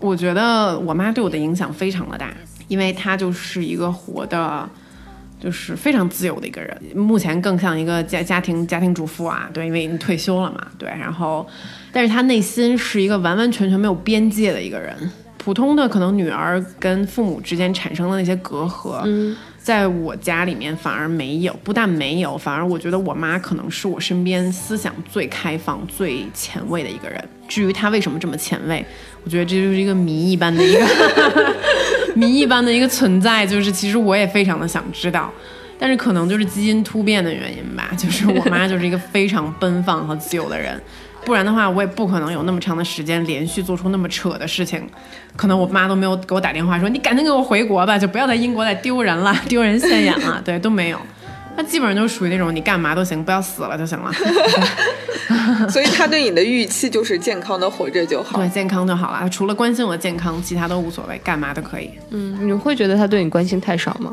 [0.00, 2.32] 我觉得我妈对我的影响非常的大，
[2.68, 4.68] 因为她就是一个活的，
[5.40, 6.76] 就是非常自由的一个人。
[6.94, 10.88] 目前更像一个家家庭家庭主妇啊，对，因为已经退休了嘛，对。
[10.88, 11.46] 然后，
[11.92, 14.94] 但是她内心是一个完完全全没有边界的一个人。
[15.38, 27.22] 普通的可能女儿跟父母之间产生的那些隔阂，在我家里面反而没有，不但没有，反而我觉得我妈可能是我身边思想最开放、最前卫的一个人。
[27.46, 28.82] 至于她为什么这么前卫，
[29.24, 30.86] 我觉得这就是一个谜一般的一个
[32.14, 35.32] 谜一般的一个存在，就是其实我也非常的想知道。
[35.76, 40.80] 但是可能就是基因突变的原因吧，就是我妈就是一个非常奔放和自由的人，
[41.24, 44.88] 不然的话我也不可能有那么长的时间连续做出那么扯的事情。
[45.36, 50.98] 可能我妈都没有给我打电话说你赶紧给我回国吧，就不要在英国再丢人了，丢人现眼了，对，都没有。
[51.56, 54.12] 她基本上就属于那种你干嘛都行，不要死了就行了，
[55.70, 58.48] 所以他对你的预期就是健康的活着就好对，。
[58.48, 59.28] 健康就好了。
[59.30, 61.90] 除了关心我的健康，其他都无所谓，干嘛都可以。
[62.10, 64.12] 嗯，你会觉得他对你关心太少吗？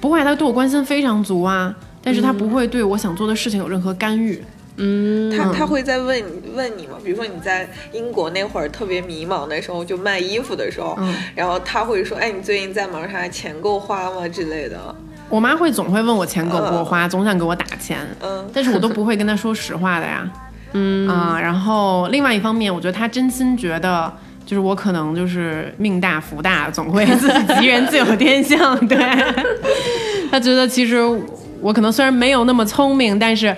[0.00, 4.42] 不会，他对我关心非常足啊，但是他不会对我想做的事情有任何干预。
[4.76, 6.94] 嗯，他他会在问你问你吗？
[7.04, 13.28] 比如说你在英国那会儿特别迷茫的时候，就卖衣服的时候，嗯然后他会说：“哎，你最近在忙啥？
[13.28, 14.94] 钱够花吗？”之类的。
[15.32, 20.30] 我妈会总会问我钱够不够花，总想给我打钱，嗯 但是我都不会跟她说实话的呀。
[20.74, 24.12] 嗯啊、然后另外一方面，我觉得她真心觉得。
[24.44, 28.76] 就是我可能就是命大福大，总会自己 吉人自有天相。
[28.88, 28.98] 对，
[30.30, 30.98] 她觉得其实
[31.60, 33.56] 我可能虽然没有那么聪明，但是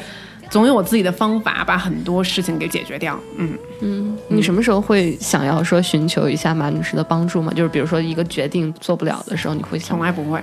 [0.50, 3.18] 总有我自己的方法把很多事情给解决掉。
[3.38, 7.50] 嗯，你什么时候会想要说寻求一下马女士的帮助吗？
[7.56, 10.38] 就是比如说一个决定做不了的时候，你会想从来不会。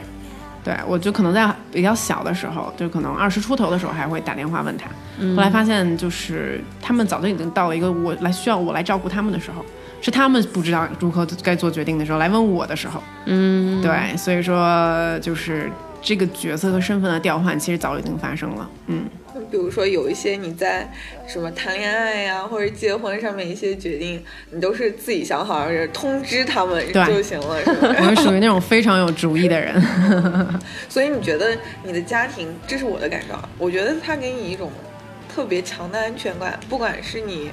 [0.63, 4.85] 对我就可能在比较小的时候，就可能二十出头的时候，还会打电话问他。
[5.35, 9.65] 后来发现，就是他们早就已经到了一个我来需要我来照顾他们的时候，
[10.01, 13.01] 是他们不知道如何该做决定的时候来问我的时候。
[13.25, 18.69] 嗯，对，所以说就是这个角色和身份的调换，其实早已经发生了。
[18.87, 19.05] 嗯，
[19.51, 20.91] 比如说有一些你在
[21.27, 27.95] 什么谈恋爱呀、或者结婚上面一些决定，你都是自己想好，是通知他们就行了，是吧？
[28.01, 29.79] 我是属于那种非常有主意的人。
[30.89, 34.71] 所以你觉得你的家庭，这是我的感受啊，我觉得他给你一种
[35.33, 37.51] 特别强的安全感，不管是你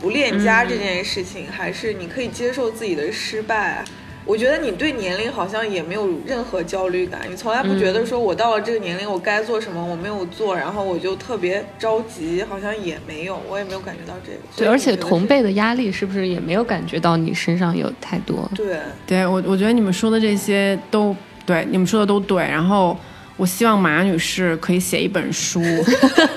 [0.00, 3.84] 不恋家这件事情，还是你可以接受自己的失败。
[4.26, 14.38] 我觉得你对年龄好像也没有任何焦虑感，你从来不觉得说我到了这个年龄我该做什么我没有做，然后我就特别着急，好像也没有，我也没有感觉到这个。
[14.56, 18.50] 对，而且同辈的压力是不是也没有感觉到你身上有太多？
[18.54, 21.14] 对，对我，我觉得你们说的这些都
[21.44, 22.42] 对，你们说的都对。
[22.42, 22.96] 然后
[23.36, 25.60] 我希望马女士可以写一本书，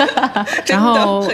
[0.66, 1.28] 然后。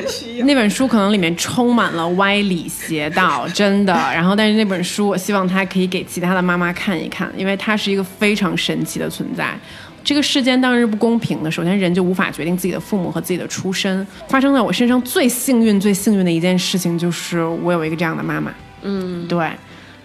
[0.45, 3.93] 那本书可能里面充满了歪理邪道，真的。
[3.93, 9.57] 然后，但是那本书我希望她可以给其他的妈妈看一看，因为她是一个非常神奇的存在。
[10.03, 11.49] 这个世间当然是不公平的。
[11.49, 14.05] 首先，人就无法决定自己的父母和自己的出身。
[14.27, 18.51] 发生在我身上最幸运、最幸运的一件事情，就是我有一个这样的妈妈。
[18.81, 19.49] 嗯，对。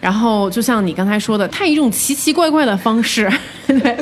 [0.00, 3.30] 然后，就像你刚才说的，他以一种奇奇怪怪的方式，
[3.66, 3.96] 对，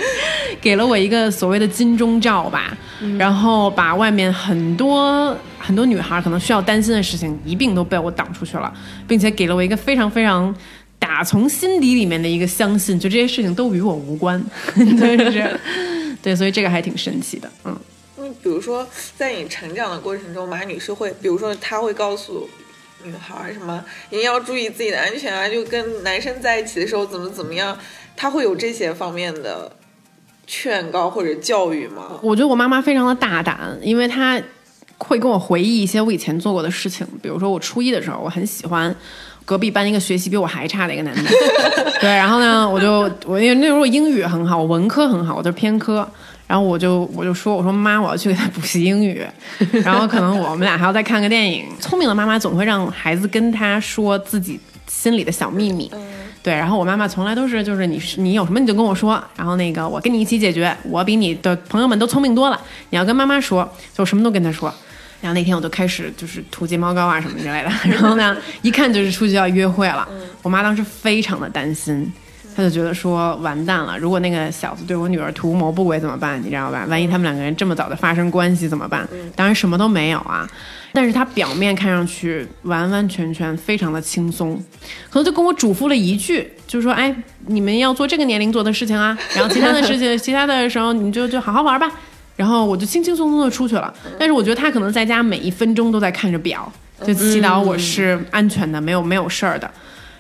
[0.61, 2.77] 给了我一个所谓的金钟罩吧，
[3.19, 8.73] 然后把外面很多很多女孩可能需要担心的事情一并都被我挡出去了，
[9.09, 10.55] 并且给了我一个非常非常
[10.99, 14.43] 打从心底里面的一个相信，就这些事情都与我无关，
[14.75, 15.59] 对，就是
[16.23, 17.75] 对，所以这个还挺神奇的，嗯。
[18.19, 18.85] 你比如说，
[19.17, 22.49] 在你成长的过程中，马女士会，比如说，她会告诉
[23.07, 27.77] 女孩什么，一定要注意自己的安全啊，就跟男生在一起的时候怎么怎么样，
[28.17, 29.71] 她会有这些方面的
[30.47, 32.19] 劝告或者教育吗？
[32.23, 34.41] 我觉得我妈妈非常的大胆，因为她
[34.99, 37.07] 会跟我回忆一些我以前做过的事情。
[37.23, 38.95] 比如说我初一的时候，我很喜欢
[39.45, 41.31] 隔壁班一个学习比我还差的一个男的，
[42.01, 46.09] 对，然后呢，我就我因为那时候英语很好，文科很好，我就偏科。
[46.47, 49.25] 然后我就我就说我说妈我要去给他补习英语，
[49.85, 51.67] 然后可能我们俩还要再看个电影。
[51.81, 55.91] 聪明的妈妈总会让孩子跟他说自己心里的小秘密，
[56.43, 56.55] 对。
[56.55, 62.61] 然后我妈妈从来都是就是你你有什么你就跟我说，然后那个我跟你一起解决，我比你的朋友们都聪明多了。
[62.91, 64.73] 你要跟妈妈说，就什么都跟她说。
[65.23, 70.07] 然后那天我就开始就是涂睫毛膏啊什么之类的， 然后呢，一看就是出去要约会了。
[70.43, 72.13] 我妈当时非常的担心，
[72.57, 76.43] 她就觉得说完蛋了，如果那个小子对我女儿图谋不轨怎么办？
[76.43, 76.87] 你知道吧？
[76.89, 79.07] 万一他们两个人这么早的发生关系怎么办？
[79.37, 80.49] 当然什么都没有啊，
[80.91, 84.57] 但是他表面看上去完完全全非常的轻松，
[85.11, 87.15] 可能就跟我嘱咐了一句，就是说，哎，
[87.47, 91.93] 你们要做这个年龄做的事情啊，然后其他的事情，其他的时候你就就好好玩吧。
[92.37, 96.71] 然后我就轻轻松松的出去了，但是我觉得他可能在家每一分钟都在看着表，
[97.07, 99.71] 就祈祷我是安全的，没有没有事儿的。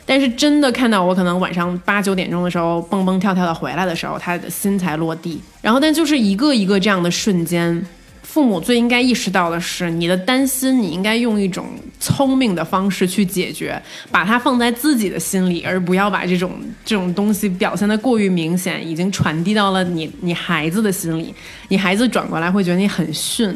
[0.06, 5.40] 但是真的看到我可能晚上八九点钟的时候蹦蹦跳跳的回来的时候，他的心才落地。
[5.60, 7.84] 然后，但就是一个一个这样的瞬间，
[8.22, 11.66] 父母最应该意识到的是，你的担心你应该用一种
[11.98, 16.52] 聪明的方式去解决，把它放在自己的心里，而不要把这种
[16.84, 21.34] 这种东西表现的过于明显，已经传递到了你你孩子的心里，
[21.68, 23.52] 你孩子转过来会觉得你很逊，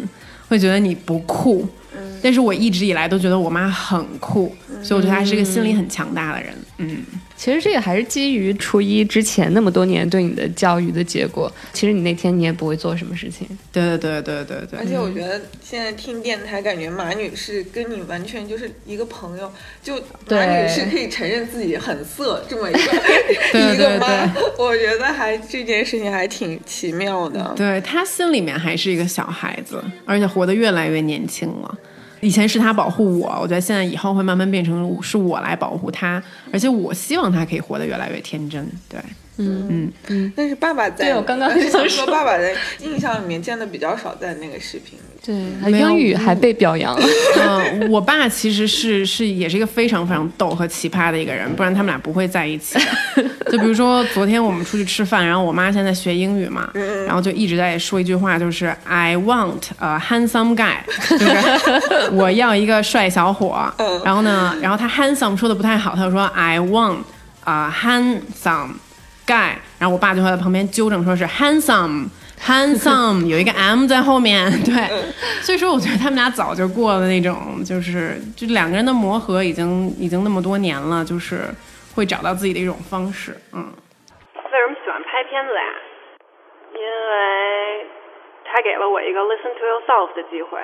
[0.48, 1.68] 会觉得你不酷。
[2.22, 6.52] 但是我一直以来都觉得我妈很酷，所以我觉得她是一个心理很强大的人。
[6.78, 7.02] 嗯，
[7.36, 11.50] 其实这个还是基于初一之前那么多年对你的教育的结果。
[11.74, 13.46] 其实你那天你也不会做什么事情。
[13.70, 14.78] 对对对对对对。
[14.78, 19.52] 而且我觉得现在听电台，感觉马女士跟你完全就是一个朋友。
[19.82, 19.94] 就
[20.28, 22.78] 马女士可以承认自己很色这么一个
[23.74, 27.52] 一个妈，我觉得还这件事情还挺奇妙的。
[27.56, 31.78] 对她心里面还是一个小孩子，而且活得越来越年轻了。
[32.20, 38.66] 以前是他保护我，我觉得现在以后会慢慢变成是我来保护他，而且我希望他可以活得越来越天真。
[38.88, 39.00] 对，
[39.38, 40.32] 嗯嗯嗯。
[40.36, 45.02] 但是爸爸在对，我刚刚想说，爸爸的印象里面见的比较少，在那个视频里。
[45.22, 47.06] 对，英语还被表扬了。
[47.38, 52.78] 嗯，我爸其实是是也是一个非常非常逗和奇葩的一个人，不然他们俩不会在一起。
[53.52, 56.70] 就比如说昨天我们出去吃饭，然后我妈现在学英语嘛，
[57.06, 60.76] 然后就一直在说一句话，就是 I want a handsome guy，
[61.10, 63.70] 就是我要一个帅小伙。
[64.02, 67.00] 然后呢，然后他 handsome 说的不太好，他就说 I want
[67.44, 68.70] a handsome
[69.30, 72.08] guy，然后我爸就会在旁边纠正，说是 handsome。
[72.40, 74.74] Handsome 有一个 M 在后面， 对，
[75.42, 81.44] 所以说我觉得他们俩早就过了那种，就是就两个人的磨合已经已经那么多年了，就是
[81.94, 83.60] 会找到自己的一种方式，嗯。
[84.34, 85.68] 为什么喜欢拍片子呀？
[86.72, 87.86] 因为
[88.48, 90.58] 他给了我一个 listen to yourself 的机会，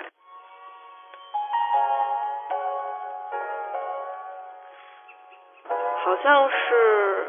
[6.03, 7.29] 好像是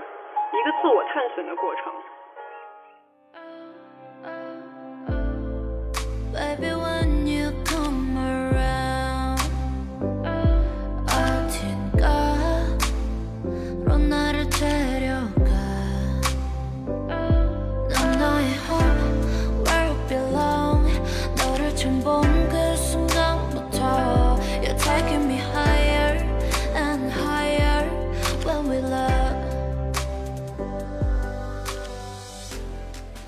[0.58, 1.94] 一个自我探寻的过程。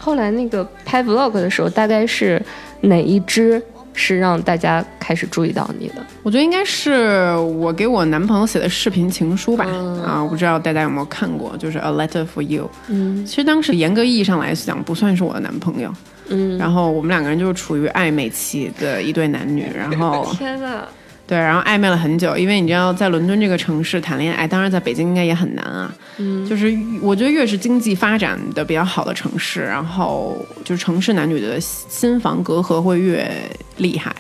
[0.10, 2.42] 后来那个拍 vlog 的时候，大概是
[2.82, 3.62] 哪一支
[3.94, 6.04] 是让大家开始注意到你的？
[6.24, 9.66] 我觉得应该是我给我男朋友写的视频情书吧。
[10.04, 12.68] 啊，我不知道大家有没有看过，就是 A Letter for You。
[12.88, 15.94] 嗯，其实当时严格意义上来讲，不算是我的男朋友。
[16.30, 19.68] 嗯，然后我们两个人就是处于暧昧期的一对男女。
[19.78, 20.88] 然后， 天呐。
[21.30, 25.94] 对，然后暧昧了很久，因为你知道，在伦敦这个城市谈恋爱，当然在北京应该也很难啊。
[26.18, 33.32] 嗯，就是我觉得越是经济发展的比较好的城市，然后就是城市男女的心房隔阂会越
[33.78, 34.12] 厉害，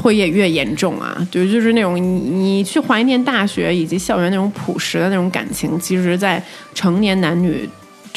[0.00, 1.26] 会也越严重啊。
[1.28, 6.40] 就就是那种你你去怀念大学以及校园那种朴实的那种感情，其实，在
[6.72, 7.68] 成年男女。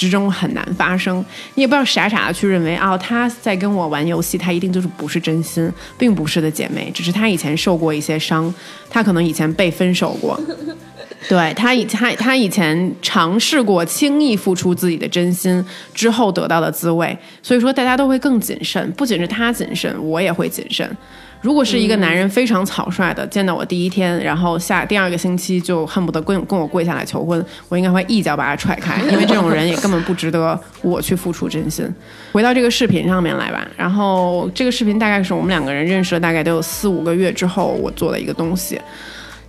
[0.02, 1.24] 之中很难发生，
[1.54, 8.52] 你也不要傻傻的去认为哦，他在跟我玩游戏，他一定就是不是真心，并不是的，姐妹，只是他以前受过一些伤，
[8.90, 10.42] 他可能以前被分手过，
[11.30, 20.98] 对他以他他以前尝试过轻易付出自己的真心之后得到的滋味，所以说大家都会更谨慎，不仅是他谨慎，我也会谨慎。
[21.42, 31.88] 如果是一个男人非常草率的见到我第一天，然后下第二个星期就恨不得跟跟我跪下来求婚，我应该会一脚把他踹开，因为这种人也根本不值得我去付出真心。
[32.32, 38.80] 回到这个视频上面来吧，然后这个视频大概是我们两个人认识了大概都有四五个月之后我做的一个东西。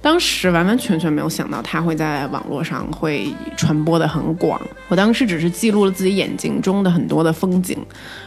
[0.03, 4.61] 当时完完全全没有想到它会在网络上会传播的很广。
[4.89, 7.79] 我当时只是记录了自己眼睛中的很多的风景，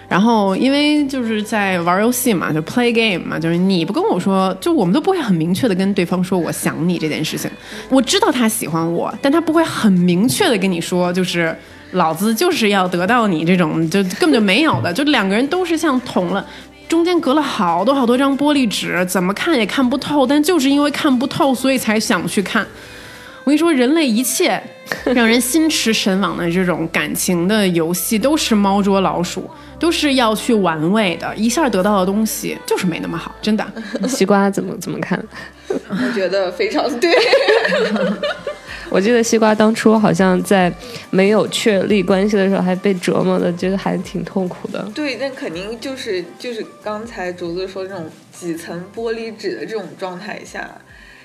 [0.08, 7.52] 然后因为就是在玩游戏嘛，就 play game 嘛，就是你不跟我说，就我们都不会很明确的跟对方说我想你这件事情。
[7.90, 11.54] 我知道他喜欢我，但他不会很明确的跟你说，就是
[11.92, 16.44] 老子就是要得到你这种，就根本就没有的，就两个人都是像捅了。
[16.88, 22.66] 中间隔了好多好多张玻璃纸，怎么看也看不透，但就是因为看不透，所以才想去看。
[23.44, 24.62] 我跟你说，人类一切
[25.06, 31.36] 让人心驰神往的这种感情的游戏，都是猫捉老鼠，都是要去玩味的。
[31.36, 33.66] 一下得到的东西就是没那么好，真的。
[34.08, 35.22] 西瓜怎么怎么看？
[35.68, 37.14] 我觉得非常对。
[38.90, 40.72] 我记得西瓜当初好像在
[41.10, 44.88] 没有确立关系的时候还被折磨的，觉得还挺痛苦的。
[44.94, 50.70] 对，那肯定就是就是刚才竹子说这种几层玻璃纸的这种状态下，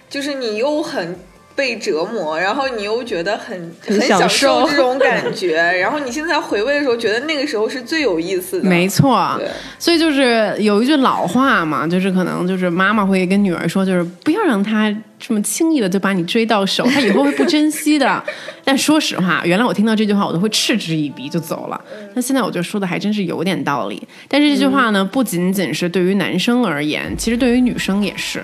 [0.08, 1.16] 就是你又很。
[1.60, 8.66] 被折磨，然后你又觉得很很享享受这种感 觉，然后你现在回味的时候，觉得那个时候是最有意思的。
[8.66, 9.46] 没错对，
[9.78, 18.24] 所以就是有一句老话嘛，就是可能就是妈妈会跟女儿说，就是不要让她这么轻易的就把你追到手，她以后会不珍惜的。
[18.64, 21.78] 但说实话，原来我听到这句话，我都会嗤之以鼻就走了。
[22.14, 24.02] 那现在我觉得说的还真是有点道理。
[24.26, 28.42] 但是这句话呢，不仅仅是对于男生而言，其实对于女生也是。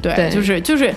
[0.00, 0.94] 对，对就是就是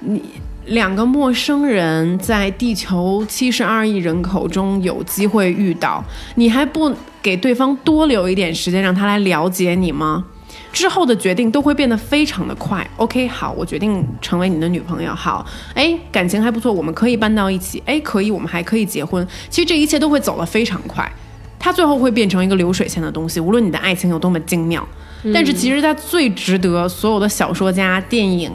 [0.00, 0.22] 你
[0.66, 6.02] 两个陌生人在地球七十二亿人口中有机会遇到，
[6.34, 6.92] 你还不
[7.22, 10.24] 给对方多留一点时间让他来了解你吗？
[10.72, 12.86] 之后的决定都会变得非常的快。
[12.96, 15.14] OK，好，我决定成为你的女朋友。
[15.14, 17.82] 好，哎，感情还不错，我们可以搬到一起。
[17.86, 19.26] 哎，可以，我们还可以结婚。
[19.48, 21.10] 其实这一切都会走得非常快，
[21.58, 23.38] 它最后会变成一个流水线的东西。
[23.38, 24.86] 无论你的爱情有多么精妙，
[25.32, 28.50] 但是其实它最值得所有的小说家、电影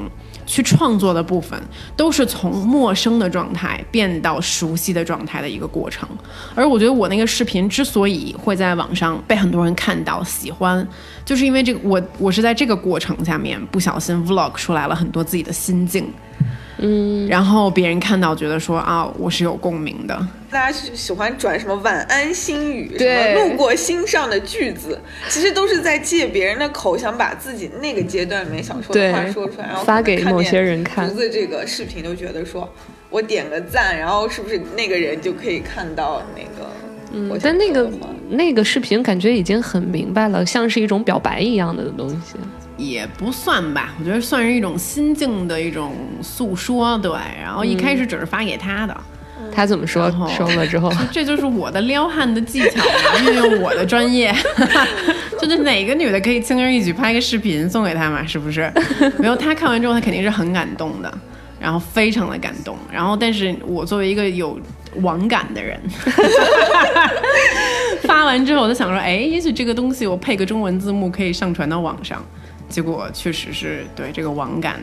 [0.51, 1.57] 去创作的部分，
[1.95, 6.05] 都是从陌生的状态变到熟悉的状态的一个过程。
[6.53, 10.85] 而我觉得我那个视频之所以会在网上被很多人看到喜欢，
[11.23, 16.11] 就是因为这个我我是在这个过程下面不小心 vlog 出来了很多自己的心境。
[16.77, 23.35] 嗯，然后别人看到觉得说啊，我是有共鸣的，大家喜喜欢转什么晚安心语，什对。
[23.35, 31.07] 么路过心上的句子，其实都是在借别人的口，想把自己那个阶段里面想说的话说出来，然后发给某些人看。
[31.07, 32.67] 竹子这个视频就觉得说，
[33.09, 36.69] 我点个赞，然后是不是那个人就可以看到那个？
[37.13, 37.91] 嗯但那个
[38.29, 42.37] 那个视频感觉已经很明白了，像是一种表白一样的东西。
[42.81, 47.11] 也不算吧，我觉得算是一种心境的一种诉说，对。
[47.39, 48.97] 然后一开始只是发给他的，
[49.53, 50.91] 他怎么说收了之后？
[51.11, 54.33] 这就是我的撩汉的技巧嘛，运用我的专业，
[55.39, 58.71] 就是哪个女的可以轻而易举拍个视频送给他嘛，是不是？
[59.19, 61.13] 没有，他看完之后，他肯定是很感动的，
[61.59, 62.75] 然后非常的感动。
[62.91, 64.59] 然后，但是我作为一个有
[65.01, 65.79] 网感的人，
[68.03, 72.23] 发完之后我就想说，哎，也许这个东西我配个中文字幕可以上传到网上。
[72.71, 74.79] 结果确实是对这个网感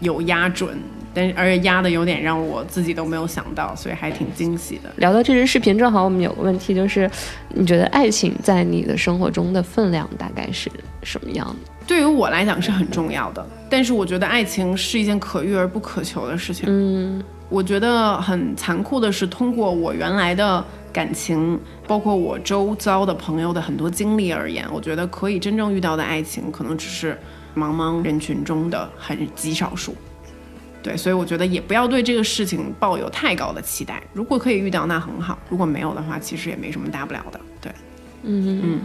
[0.00, 0.76] 有压准，
[1.14, 4.90] 但是而且压的有点让我自己都没有想到，所以还挺惊喜的。
[4.96, 7.10] 聊到这支视频，正好我们有个问题，就是
[7.54, 10.70] 你觉得爱情在你的生活中的分量大概是
[11.02, 11.72] 什么样的？
[11.86, 16.66] 对于我来讲是很重要的，但是我觉得爱情是一件可遇而不可求的事情。
[16.68, 20.62] 嗯，我觉得很残酷的是，通过我原来的
[20.98, 27.16] 感情，包括我周遭的朋友的很多经历而言，我觉得可以真正遇到的爱情，可能只是
[27.54, 29.94] 茫茫人群中的很极少数。
[30.82, 34.02] 对，所以我觉得也不要对这个事情抱有太高的期待。
[34.12, 37.40] 如果可以遇到，那很好；如果没有的话，其实也没什么大不了的。
[37.60, 37.72] 对，
[38.24, 38.80] 嗯嗯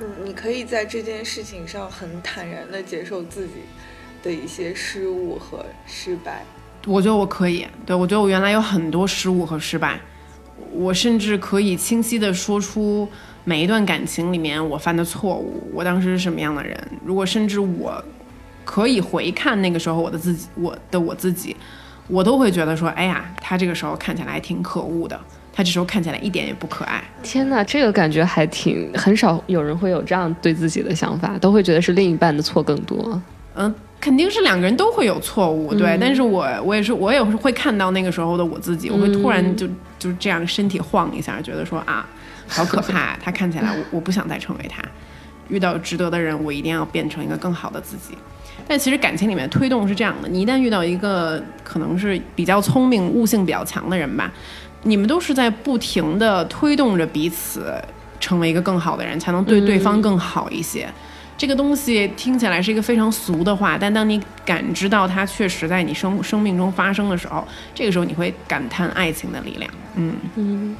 [0.00, 3.54] 嗯，你可以在这件事情上很坦然的接受自己
[4.22, 6.44] 的一些失误和失败。
[6.86, 9.98] 我觉得我可以，对我觉得我原来有很多失误和失败，
[10.72, 13.08] 我甚至可以清晰的说出
[13.44, 16.76] 每一段感情里面我犯的错误，我当时是什么样的人。
[17.04, 18.02] 如果甚至我
[18.64, 21.56] 可以回看那个时候我的自己，我的我自己，
[22.08, 25.18] 我都会觉得说，哎呀，他这个时候看起来还挺可恶的，
[25.52, 27.02] 他这时候看起来一点也不可爱。
[27.22, 33.22] 天哪，这个感觉还挺很少有人会有这样对自己的想法，都会觉得是另一半的错更多。
[33.54, 35.96] 嗯，肯定是两个人都会有错误，对。
[36.00, 39.66] 但是我我也是我也是会看到那个时候的我自己，我会突然就
[39.98, 42.06] 就这样身体晃一下，觉得说啊，
[42.46, 44.82] 好可怕，他看起来我我不想再成为他。
[45.48, 48.16] 遇到值得的人，我一定要变成一个更好的自己。
[48.66, 54.32] 但其实感情里面推动是这样的，你一旦遇到一个可能是比较聪明、悟性比较强的人吧，
[54.82, 57.72] 你们都是在不停的推动着彼此
[58.18, 60.88] 成为一个更好的人，才能对对方更好一些。
[61.38, 69.70] 这个东西听起来是一个非常俗的话，但当你感知到它确实在你生生命中发生的时候，这个时候你会感叹爱情的力量。
[69.96, 70.76] 嗯嗯，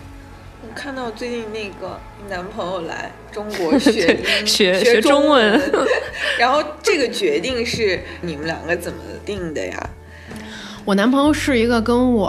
[0.62, 2.00] 我看到最近那个
[2.30, 5.88] 男朋友来中国学 英学学学中文文，
[6.38, 9.90] 然后这个决定是你们两个怎么定的呀？
[10.86, 12.28] 我男朋友是一个跟我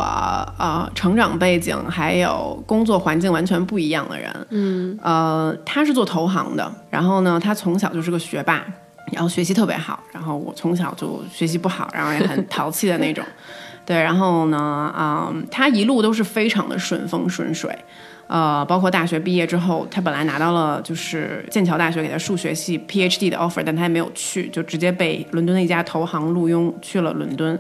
[0.58, 4.48] 呃成长背景还有工作环境完全不一样的人。
[4.50, 8.66] 嗯，呃，他是做投行的，然后呢，他从小就是个学霸，
[9.12, 13.24] 然后学习特别好，然后我从小就学习不好，然后也很淘气的那种。
[13.86, 17.78] 对，然后呢，嗯，他一路都是非常的顺风顺水。
[18.26, 27.58] 呃，包括大学毕业之后，他本来拿到了就是剑桥大学给他数学系 PhD 的 offer，但他也没有去，就直接被伦敦的一家投行录用去了伦敦。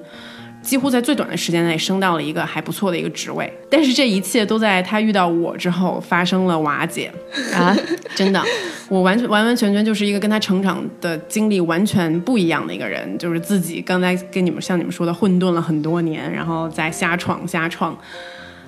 [0.67, 3.49] 几乎在最短的时间内升到了一个还不错的一个职位。
[3.69, 7.09] 但是这一切都在他遇到我之后发生了瓦解
[7.55, 7.73] 啊！
[8.13, 8.43] 真的，
[8.89, 17.97] 我完全完完全全就是一个跟他成长的经历完全不一样的一个人，就是自己刚才跟你们像你们说的混沌了很多年，然后在瞎闯瞎闯。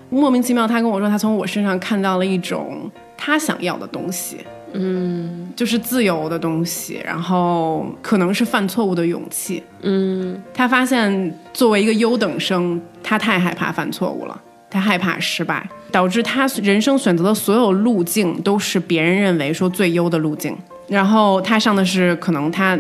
[0.10, 4.38] 莫名其妙，他跟我说，他从我身上看到了一种他想要的东西，
[4.74, 20.55] 嗯，就是自由的东西，然后可能是犯错误的勇气，嗯，他发现作为一个优等生，他太害怕犯错误了，他害怕失败，导致他人生选择的所有路径都是别人认为说最优的路径，
[20.88, 22.78] 然后他上的是可能他。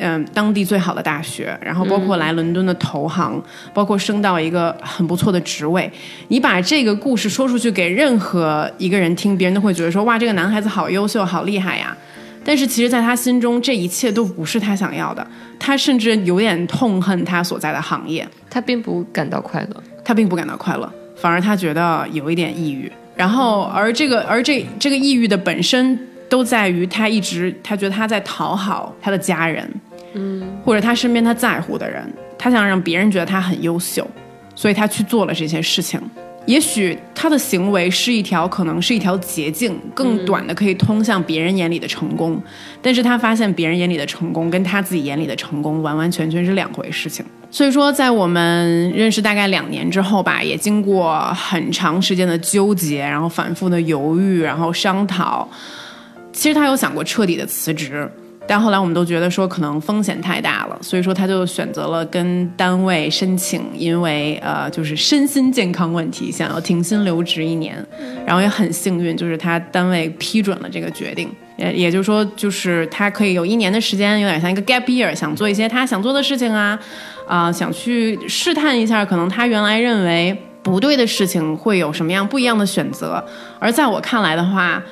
[0.00, 3.40] 嗯，当地最好的大学，然后包括来伦敦的投行，
[3.74, 5.90] 包括升到一个很不错的职位。
[6.28, 11.96] 你把这个故事说出去给任何一个人听，别人都会觉得说：“哇，这个男孩子好优秀，好厉害呀！”
[12.42, 15.26] 但是其实，在他心中，这一切都不是他想要的。
[15.58, 18.26] 他甚至有点痛恨他所在的行业。
[18.48, 22.90] 他并不感到快乐，他并不感到快乐，反而他觉得有一点抑郁。
[23.14, 25.98] 然后，而这个，而这这个抑郁的本身，
[26.30, 29.70] 都在于他一直他觉得他在讨好他的家人。
[30.70, 32.00] 嗯，或者他身边他在乎的人，
[32.38, 34.08] 他想让别人觉得他很优秀，
[34.54, 36.00] 所以他去做了这些事情。
[36.46, 42.42] 也许他的行为是一条，可能是一条捷径，更短的可以通向别人眼里的成功。
[42.80, 47.24] 但是他发现别人眼里的成功跟他自己眼里的成功完完全全是两回事情。
[47.50, 55.46] 所以说，在我们认识大概两年之后吧，也经过很长时间的纠结，然后反复的犹豫，然后商讨，
[56.32, 58.10] 其实他有想过彻底的辞职。
[58.50, 67.76] 但后来我们都觉得说可能风险太大了，所以说他就选择了跟单位申请，因为呃就是身心健康问题，想要停薪留职一年，
[68.26, 76.76] 然后也很幸运，就是他单位批准了这个决定，也也就是说就是他可以有一年的时间，有点像一个 gap year，想做一些他想做的事情啊，
[77.28, 83.24] 啊想去试探一下，可能他原来认为不对的事情会有什么样不一样的选择，
[83.60, 84.82] 而在我看来的话。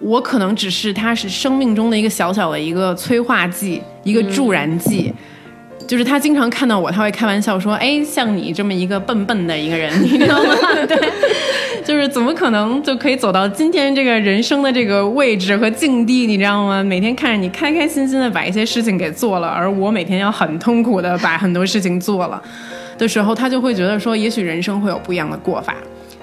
[0.00, 5.12] 我可能只是他是生命中的一个小小的一个催化剂，一个助燃剂。
[5.86, 10.54] 就是他经常看到我，他会开玩笑说：“哎，像你这么一个笨笨的一个人， 你知道吗？
[10.88, 10.98] 对，
[11.84, 16.26] 就是怎么可能就可以走到今天这个人生的这个位置和境地？
[16.26, 16.82] 你知道吗？
[16.82, 22.42] 每天看着你开开心心的把一些事情给做了，而我每天要很痛苦的把很多事情做了
[22.96, 25.74] 的时候，他就会觉得说，也许人生会有不一样的过法。”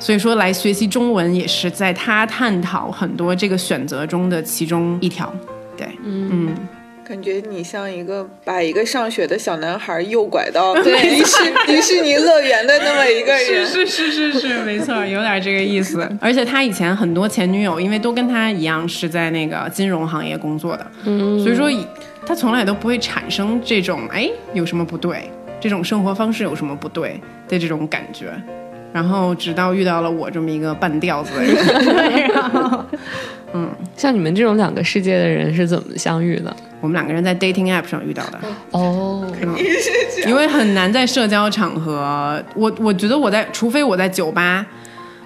[0.01, 5.31] 所以说，来学习中文也是在他探讨很多这个选择中的其中一条。
[5.77, 6.55] 对，嗯，
[7.07, 10.89] 感觉你像一个把一个上学的小男孩诱拐到迪
[11.23, 13.45] 士迪士尼乐园的那么一个人。
[13.45, 16.09] 是是是是是，没错，有点这个意思。
[16.19, 21.69] 而且他以前很多前女友，因为都跟他一样是在那个金融行业工作的，嗯，所以说
[22.25, 25.29] 他从来都不会产生这种哎有什么不对，
[25.59, 28.33] 这种生活方式有什么不对的这种感觉。
[28.93, 31.55] 然后直到遇到了我这么一个半吊子的人，
[32.33, 32.83] 然后，
[33.53, 36.55] 嗯，像你们这种两个世界的人是怎么相遇的？
[36.81, 38.39] 我们两个人在 dating app 上遇到的。
[38.71, 39.25] 哦，
[40.25, 44.65] 因为很难在社交场合，我我觉得我在，除非我在酒吧。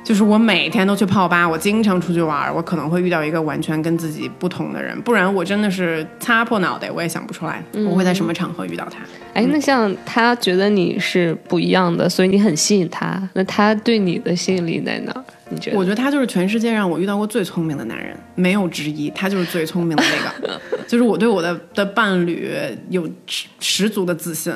[0.05, 8.99] 就是我每天都去泡吧，我经常出去玩，我可能会遇到一个完全跟自己不同的人，不然我真的是擦破脑袋我也想不出来我会在什么场合遇到他。
[9.33, 15.25] 哎，那像他觉得你是不一样的，所以你很吸引他，那他对你的吸引力在哪？
[15.49, 15.77] 你觉得？
[15.77, 20.61] 我觉得他就是全世界让我遇到过最聪明的男人，没有之一，他就是最聪明的那个。
[20.87, 22.47] 就是我对我的的伴侣
[22.89, 24.53] 有十十足的自信。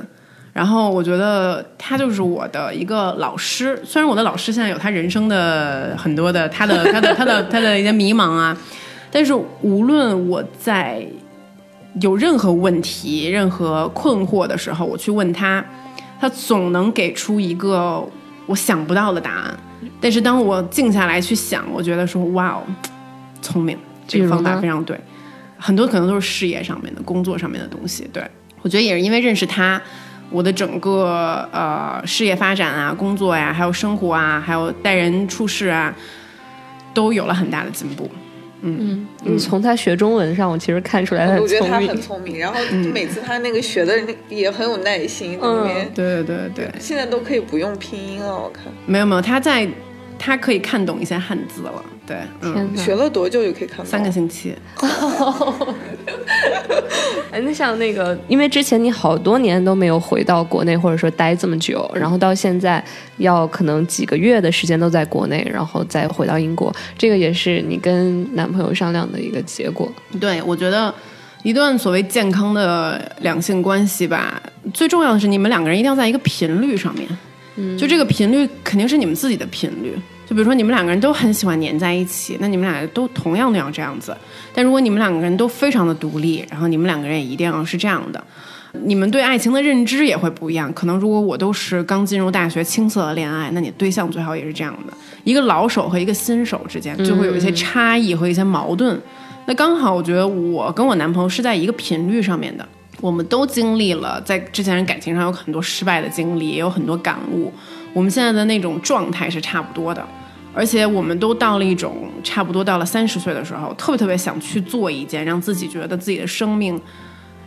[0.52, 8.58] 然后我觉得他就是我的一个老师，虽然我的老师现在有他人生的很多的他的 他的他的他的一些迷茫啊，
[9.12, 11.06] 但是无论我在
[12.02, 15.64] 有任何问题、任何困惑的时候，我去问他，
[16.20, 18.04] 他总能给出一个
[18.48, 19.58] 我想不到的答案。
[20.02, 22.64] 但是当我静下来去想，我觉得说哇哦，
[23.42, 23.78] 聪明，
[24.08, 25.00] 这个方法非常对。
[25.58, 28.10] 很多可能都是事业上面的、工作上面的东西。
[28.12, 28.24] 对
[28.62, 29.82] 我觉得也是因为认识他。
[30.30, 35.96] 我的整个呃事业发展啊，工作呀，还有生活啊，还有待人处事啊，
[36.94, 38.10] 都有了很大的进步。
[38.62, 42.38] 嗯，你从他学中文上，我其实看出来他我觉得他很聪明。
[42.38, 42.60] 然后
[42.94, 45.40] 每次他那个学的那也很有耐心。
[45.42, 45.66] 嗯，
[45.96, 46.72] 对对对对。
[46.80, 48.66] 现在都可以不用拼音了，我看。
[48.86, 49.68] 没有没有，他在。
[50.20, 53.86] 他可以看懂一些汉字了，对，嗯，学了多久就可以看懂？
[53.86, 54.54] 三个星期。
[57.32, 62.84] 哎，那像那个，因为之前你好多年都没有回到国内，或者说待这么久，然后到现在
[63.18, 69.92] 要可能几个月的时间都在国内，然后再回到英国，这个也是你跟男朋友商量的一个结果。
[70.20, 70.94] 对，我觉得
[71.44, 74.42] 一段所谓健康的两性关系吧，
[74.74, 77.08] 最重要的是你们两个人一定要在一个频率上面，
[77.78, 79.98] 就这个频率肯定是你们自己的频率。
[80.28, 84.16] 就比如说你们两个人都很喜欢黏在一起，那你们俩都同样的要这样子。
[84.54, 88.24] 但如果你们两个人都非常的独立，然后你们两个人也一定要是这样的，
[88.84, 90.72] 你们对爱情的认知也会不一样。
[90.74, 94.94] 可能如果我都是刚进入大学青涩的恋爱，那你对象最好也是这样的。
[95.24, 99.02] 一个老手和一个新手之间就会有一些差异和一些矛盾。
[99.48, 102.64] 那刚好，我觉得我跟我男朋友是在一个频率上面的。
[103.02, 107.52] 我们都经历了在之前感情上有很多失败的经历，也有很多感悟。
[107.94, 110.06] 我们现在的那种状态是差不多的，
[110.54, 116.80] 而且我们都到了一种差不多到了三十岁的时候，特别特别想去做一件让自己觉得自己的生命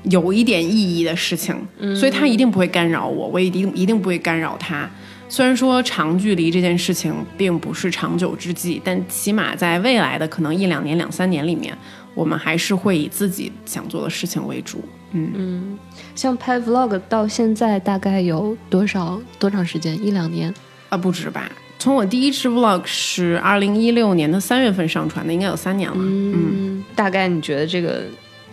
[0.05, 1.55] 有一点意义的事情。
[1.94, 4.88] 所以他一定不会干扰我，我一定一定不会干扰他。
[5.28, 11.74] 虽然说长距离这件事情并不是长久之计，但起码在未来的可能一两年、两三年里面，
[12.14, 14.82] 我们还是会以自己想做的事情为主。
[15.12, 15.78] 嗯，
[16.14, 19.94] 像拍 vlog 到现在大概有多少多长时间？
[20.02, 20.52] 一两年？
[20.88, 21.50] 啊，不止吧？
[21.78, 25.96] 从我第一支 vlog 是二零一六年的三月份上传的，应该有三年了。
[25.98, 28.04] 嗯，大概你觉得这个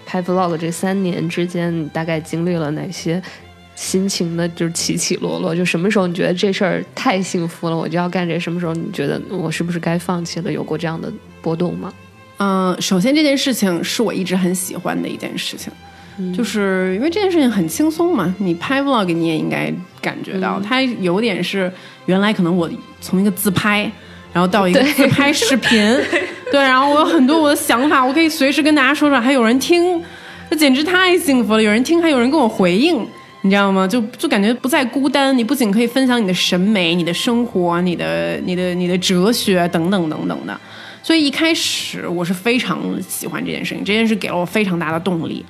[0.05, 3.21] 拍 vlog 这三年之间，你大概经历了哪些
[3.75, 5.55] 心情的，就是起起落落？
[5.55, 8.37] 就什么时候你觉得这事儿太幸福了，我就要干这？
[8.39, 10.51] 什么时候你觉得我是不是该放弃了？
[10.51, 11.09] 有过这样的
[11.41, 11.93] 波动吗？
[12.39, 15.71] 嗯、首先这件事情是我一直很喜欢的一件事情，
[16.33, 18.33] 就是因为这件事情很轻松嘛。
[18.39, 21.71] 你拍 vlog 你也应该感觉到，它有点是
[22.05, 22.69] 原来可能我
[22.99, 23.89] 从一个自拍，
[24.33, 25.79] 然后到一个 自拍视频，
[26.51, 30.01] 对，然后我有很多我的想法，我可以随时跟大家说说，还有人听，
[30.49, 31.61] 这简直太幸福了。
[31.61, 33.05] 有人听，还有人跟我回应。
[33.41, 33.87] 你知道吗？
[33.87, 35.37] 就就感觉不再孤单。
[35.37, 40.59] 你不仅可以分享你的审美、你的生活、你的、你的、你的哲学等等等等的。
[41.01, 45.45] 所以一开始我是非常喜欢这件事情，这件事给了我非常大的动力。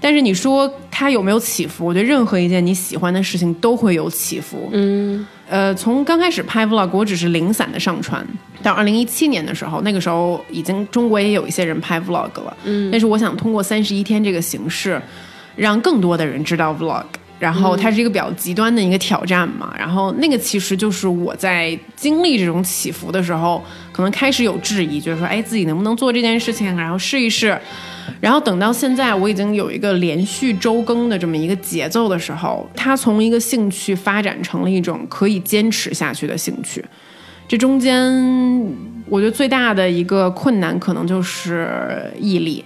[0.00, 1.86] 但是你说它有没有起伏？
[1.86, 4.68] 我觉得任何一件你喜欢的事情都会有起伏。
[4.72, 8.26] 嗯呃，从刚开始拍 vlog，我只是零散的上传，
[8.62, 12.56] 到二零一七年的时候，那个时候已经中国也有一些人拍 vlog 了。
[12.64, 15.00] 嗯，但是我想通过三十一天这个形式，
[15.54, 17.04] 让更多的人知道 vlog。
[17.42, 27.58] 然后它是一个比较极端的一个挑战嘛，然后那个其实就是我在经历这种起伏的时候，可能开始有质疑，就是说，哎，自己能不能做这件事情，然后试一试。
[28.20, 36.84] 然后等到现在，我已经有一个连续周更的这么一个节奏的时候，它从一个兴趣发展成了一种可以坚持下去的兴趣。
[37.48, 38.08] 这中间，
[39.08, 42.64] 我觉得最大的一个困难可能就是毅力。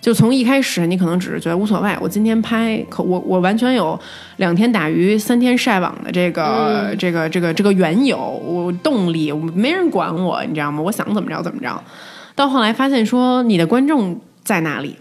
[0.00, 3.98] 就从一开始，你可能只是觉得无所谓，我今天拍，可我我完全有
[4.36, 10.80] 两天打鱼三天晒网的这个、这个这个这个缘由，我动力，我没人管我，你知道吗？
[10.80, 11.82] 我想怎么着怎么着。
[12.34, 14.94] 到后来发现说，你的观众在哪里？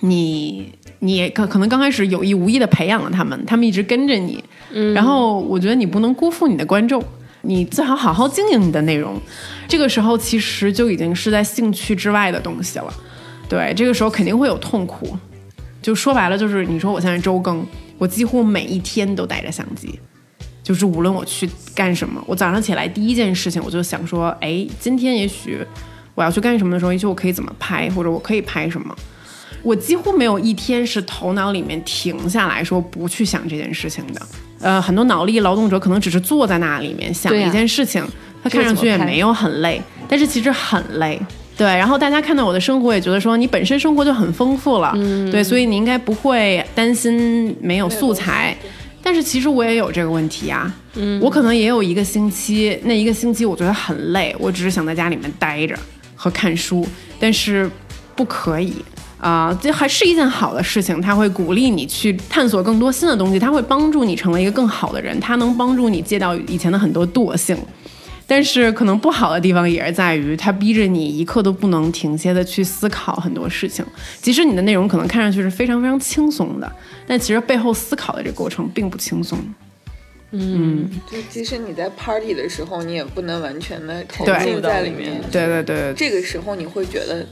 [0.00, 4.42] 你你可可能刚开始有意无意的培养了他们，他们一直跟着你，
[4.94, 7.02] 然后我觉得你不能辜负你的观众，
[7.42, 9.20] 你最好好好经营你的内容。
[9.68, 12.92] 这个时候其实就已经是在兴趣之外的东西了。
[13.48, 15.16] 对，这个时候肯定会有痛苦。
[15.82, 17.64] 就说白了，就是你说我现在周更，
[17.96, 19.98] 我几乎每一天都带着相机，
[20.62, 25.64] 就是无论我去干什么，我早上起来第一件事情我就想说，哎，今天也许
[26.16, 28.92] 我要去干什么的时候，也许我可以怎么拍，或者我可以拍什么。
[29.62, 34.26] 我几乎没有一天是头脑里面停下来说不去想这件事情的。
[34.60, 38.04] 呃，很多脑力劳动者可能只是坐在那里面想一件事情，
[38.42, 41.20] 他看上去也没有很累，但是其实很累。
[41.56, 44.92] 对，然后大家看到我的生活，也觉得说你本身生活就很丰富了，
[45.30, 48.56] 对，所以你应该不会担心没有素材。
[49.02, 50.70] 但是其实我也有这个问题啊，
[51.20, 55.78] 我可能也有一个星期，那一个星期我觉得很累，我只是想在家里面待着
[56.14, 56.86] 和看书，
[57.18, 57.70] 但是
[58.14, 58.74] 不可以。
[59.18, 67.56] 啊、这还是一件好的事情，它会鼓励你去探索更多新的东西，它会帮助你成为一个更好的人，它能帮助你戒掉以前的很多惰性。
[68.26, 73.84] 但是可能不好的地方也是在于，它逼着你一刻都不能停歇的去思考很多事情。
[74.20, 76.70] 即使你的内容可能看上去是非常非常轻松的，
[77.06, 79.38] 但其实背后思考的这个过程并不轻松。
[80.32, 85.20] 嗯就即使你在 party 的时候，你也不能完全的沉对浸在里面。
[85.30, 87.24] 对对对对这个时候你会觉得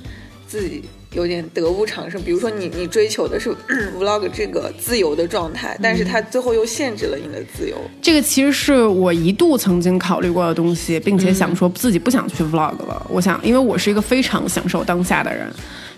[0.47, 0.84] 自己
[1.15, 2.19] 有点得不偿失。
[2.19, 3.51] 比如说你你追求的是
[3.99, 7.77] vlog 这个自由的状态，但是它最后又限制了你的自由。
[8.03, 13.07] 这个其实是我一度曾经考虑过的东西，并且想说自己不想去 vlog 了。
[13.09, 15.49] 我想，因为我是一个非常享受当下的人，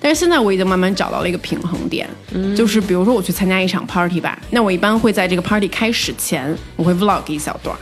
[0.00, 2.08] 但是现在我已经慢慢找到了一个平衡点，
[2.56, 7.76] 就是比如说我去参加一场 party 吧，那我一般会在这个 party 开始前，我会 vlog 一小段，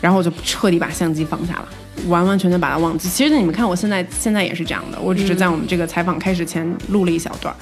[0.00, 1.68] 然后我就彻底把相机放下了。
[2.08, 3.08] 完完全全把它忘记。
[3.08, 7.56] 其实你们看，我现在现在也是这样的，我只是在我们这个采访开始前录了一小段儿。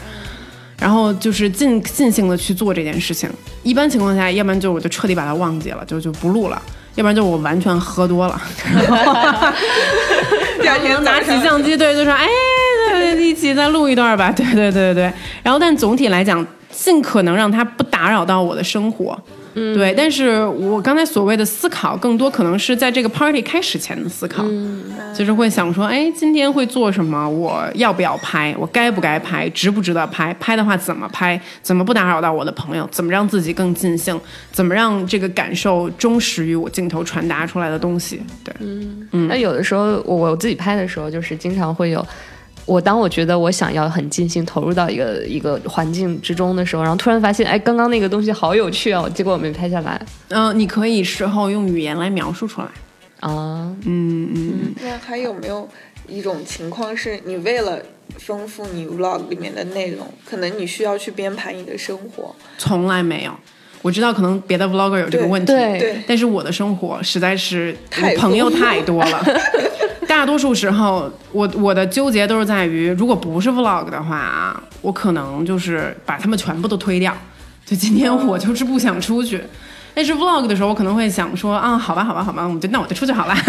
[0.78, 3.28] 然后就是尽尽兴的去做这件事情。
[3.62, 6.56] 一般情况下，要不然就我就彻底把它忘记了，就就不录了；
[6.94, 8.40] 要不然就我完全喝多了，
[10.62, 12.26] 第二天拿起相机，对，就说哎，
[12.88, 15.12] 对对，一起再录一段吧，对对对对对。
[15.42, 19.22] 然后，但总体来讲，尽可能让它不打扰到我的生活。
[19.60, 24.42] 嗯，对，但是我刚才所谓的思考，更多可能是在这个 party 开始前的思考，
[25.14, 27.28] 就是会想说，哎，今天会做什么？
[27.28, 28.56] 我要不要拍？
[28.58, 29.46] 我该不该拍？
[29.50, 30.32] 值不值得拍？
[30.40, 31.38] 拍的话怎么拍？
[31.60, 32.88] 怎么不打扰到我的朋友？
[32.90, 34.18] 怎么让自己更尽兴？
[34.50, 38.22] 怎么让这个感受忠实于我镜头传达出来的东西？
[38.42, 39.28] 对，嗯嗯。
[39.28, 42.04] 那有的时候我我自己拍的时候，就是经常会有。
[42.70, 50.00] 我当我觉得我想要很尽兴投入到一个一个环境之中的时候，然后突然发现，哎，刚刚那个东西好有趣哦，结果我没拍下来。
[50.28, 52.68] 嗯，你可以事后用语言来描述出来。
[53.18, 54.74] 啊，嗯嗯。
[54.80, 55.68] 那还有没有
[56.08, 57.82] 一种情况是你为了
[58.18, 62.32] 丰富你 vlog 里面的内容，可能你需要去编排你的生活？
[62.56, 63.32] 从来没有。
[63.82, 69.24] 我知道可能别的 vlogger 有这个问题，对，但是我的生活实在是太朋友太多了。
[70.06, 77.16] 大多数时候，我我的纠结都是在于，如果不是 vlog 的话啊，我可能就是把他们全部都推掉。
[77.64, 79.40] 就今天我就是不想出去。
[79.94, 83.34] 但是 vlog 的时候，我可能会想说，啊，好吧，好吧，好吧，我们就那我就出去好了。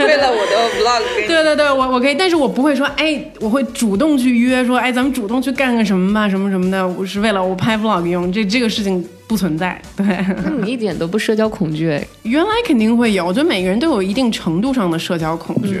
[0.00, 1.26] 为了我的 vlog。
[1.26, 9.80] 对对对，我我可以，但是我不会说，哎，我会主动去约说，哎，咱们主动去干个什么吧，什么什么的，我是为了我拍 vlog 用，这这个事情不存在。
[9.96, 10.06] 对，
[10.44, 12.06] 那你一点都不社交恐惧哎？
[12.22, 15.80] 原来肯定会有，我觉得每个人都有一定程度上的社交恐惧，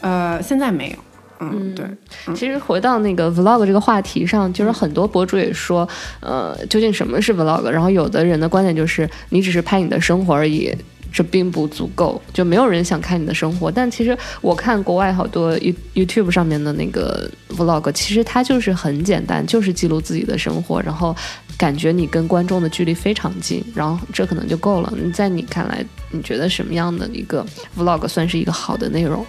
[0.00, 0.96] 呃，现在没有。
[1.38, 1.84] 嗯，对。
[2.34, 5.86] 其实回到那个 vlog 这个话题上，就是很多博主也说，
[6.20, 7.68] 呃，究竟什么是 vlog？
[7.68, 10.74] 然后有的人的观点就是，你只是拍你的生活而已，
[11.12, 13.70] 这并不足够，就没有人想看你的生活。
[13.70, 15.54] 但其实我看国外好多
[15.94, 21.14] YouTube 上面的那个 vlog，其实它就是很简单，就是记录自己的生活，然后
[21.58, 24.92] 感觉你跟观众的距离非常近，然后这可能就够了。
[24.96, 27.44] 你在你看来，你觉得什么样的一个
[27.76, 29.24] vlog 算是一个好的内容？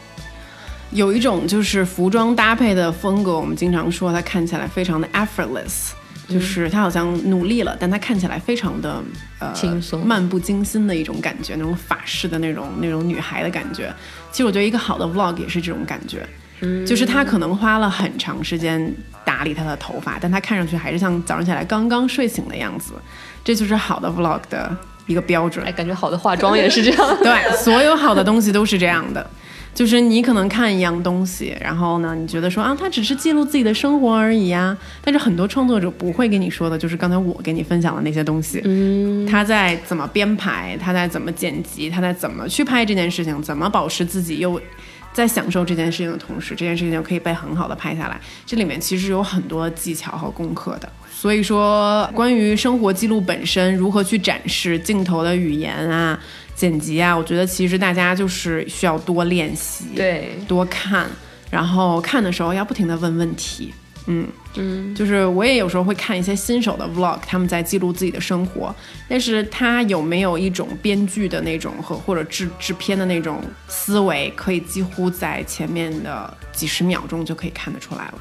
[0.92, 5.92] 有一种就是服装搭配的风格，我们经常说它看起来非常的 effortless，
[6.30, 9.04] 就是它好像努力了，但它看起来非常的
[9.40, 13.94] 呃轻松、漫不经心的一种感觉，那种法式的那种那种女孩的感觉。
[14.32, 16.26] 其实我觉得一个好的 vlog 也是这种感觉，
[16.86, 18.94] 就是她可能花了很长时间
[19.38, 22.94] 打理他的头发，但他看上去还是像早上起来刚刚睡醒的样子，
[23.44, 24.76] 这就是好的 vlog 的
[25.06, 25.64] 一个标准。
[25.64, 29.30] 哎，感觉好的化妆也是这样，对， 所有好的东西都是这样的。
[29.76, 34.76] 就是你可能看一样东西，然后呢，你觉得说啊，他只是记录自己的生活而已呀。
[35.04, 38.60] 但是很多创作者不会跟你说的，就是刚才我给你分享的那些东西。
[38.66, 44.60] 嗯，他在怎么编排，他在怎么剪辑，他在怎么去拍这件事情，怎么保持自己又
[45.18, 48.22] 在享受这件事情的同时，这件事情就可以被很好的拍下来。
[48.46, 50.88] 这里面其实有很多技巧和功课的。
[51.12, 56.20] 所以说，关于生活记录本身如何去展示镜头的语言啊。
[56.56, 61.08] 剪辑啊，我觉得其实大家就是需要多练习，对，多看，
[61.52, 63.72] 然后看的时候要不停的问问题，
[64.08, 68.74] 嗯嗯，就是我也有时候会看一些新手的 vlog，他们在记录自己的生活，
[69.08, 78.14] 但是他有没有一种编剧的那种和或者制制片的那种思维，可以几乎在前面的几十秒钟就可以看得出来了，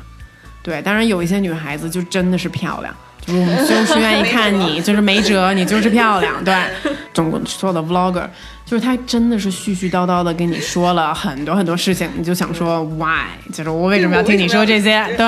[0.62, 2.94] 对，当然有一些女孩子就真的是漂亮。
[3.28, 6.54] 我们就是愿意看你， 就是没辙，你就是漂亮，对。
[7.12, 8.24] 中国所有的 vlogger，
[8.66, 15.02] 就是他真的是絮絮叨叨的跟你说了很多很多事情，你就想说 why，就是我为什么要听你说这些？
[15.16, 15.24] 对。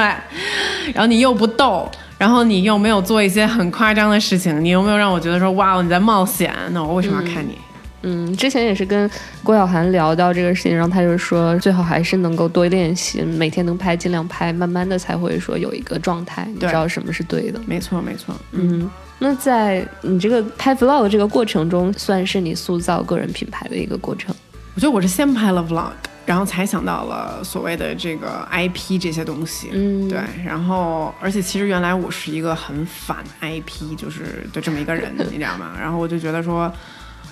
[0.93, 6.53] 然后你又不逗，然后你又没有做一些很夸张的事情，你有没有让我觉得说哇你在冒险？
[6.73, 7.57] 那我为什么要看你？
[8.03, 9.11] 嗯，之前也是跟
[9.43, 17.61] 郭晓涵聊到这个事情，然后他就说，最好还是能够多练习，每天能拍尽量拍，慢慢的才会说有一个状态，你知道什么是对的。
[17.67, 18.35] 没错，没错。
[18.53, 24.35] 嗯，那在你这个拍 vlog 这个过程中，算是你塑造个人品牌的一个过程。
[24.75, 25.91] 我觉得我是先拍了 vlog，
[26.25, 29.71] 然后才想到了所谓的这个 IP 这些东西。
[29.73, 30.21] 嗯，对。
[30.45, 35.73] 然后，而且其实原来我是一个很反 IP，就是的这么一个人，你知道吗？
[35.81, 36.73] 然后我就觉得说。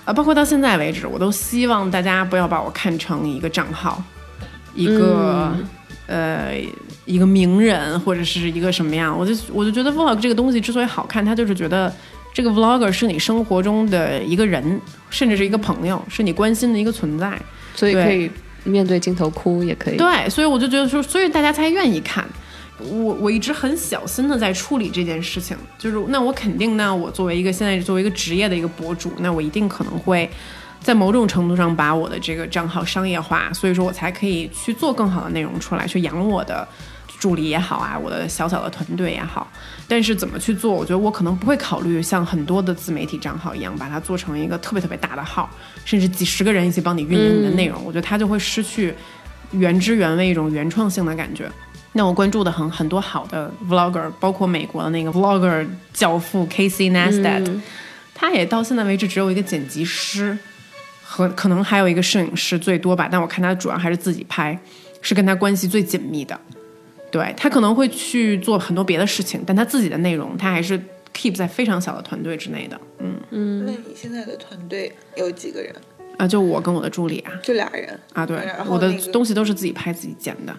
[0.05, 4.01] 啊，包括到现在为止，我都希望大家不要把我看成一个账号，
[4.73, 5.53] 一个
[6.07, 6.55] 呃
[7.05, 9.17] 一个名人或者是一个什么样。
[9.17, 11.93] 我就我就觉得 vlog 这个东西之所以好看，它就是觉得
[12.33, 14.81] 这个 vlogger 是你生活中的一个人，
[15.11, 17.41] 甚至是一个朋友，是你关心的一个存在，
[17.75, 18.31] 所以可以
[18.65, 19.97] 面对镜头哭也可以。
[19.97, 22.25] 对，所以我就觉得说，所以大家才愿意看。
[22.79, 30.29] 我我一直很小心的在处理这件事情，就是那我肯定那，我作为一个现在作为一个职业的一个博主，那我一定可能会
[30.87, 36.65] 在某种程度上把我的这个账号商业化，所以说我才可以去做更好的内容出来，去养我的
[37.19, 39.51] 助理也好啊，我的小小的团队也好，
[39.89, 45.51] 但是怎么去做，我觉得我可能不会考虑像很多的自媒体账号一样，把它做成一个特别特别大的号，
[45.85, 48.95] 甚至几十个人一起帮你运营你的内容，我觉得它就会失去
[49.51, 51.51] 原汁原味一种原创性的感觉。
[51.95, 57.45] 那我关注的很很多好的 vlogger，包括美国的那个 vlogger 教父 Casey Neistat，、
[58.15, 60.39] 他也到现在为止只有一个剪辑师
[61.09, 64.59] 和可能还有一个摄影师最多吧，但我看他主要还是自己拍，
[65.01, 66.39] 是跟他关系最紧密的。
[67.13, 70.79] 对他可能会去做很多别的事情，但他自己的内容他还是
[71.15, 72.79] keep 在非常小的团队之内的。
[72.99, 75.73] 嗯嗯那你现在的团队有几个人？
[76.19, 77.99] 啊，就我跟我的助理啊就俩人。
[78.13, 78.37] 啊，对
[78.67, 80.55] 我的东西都是自己拍自己剪的。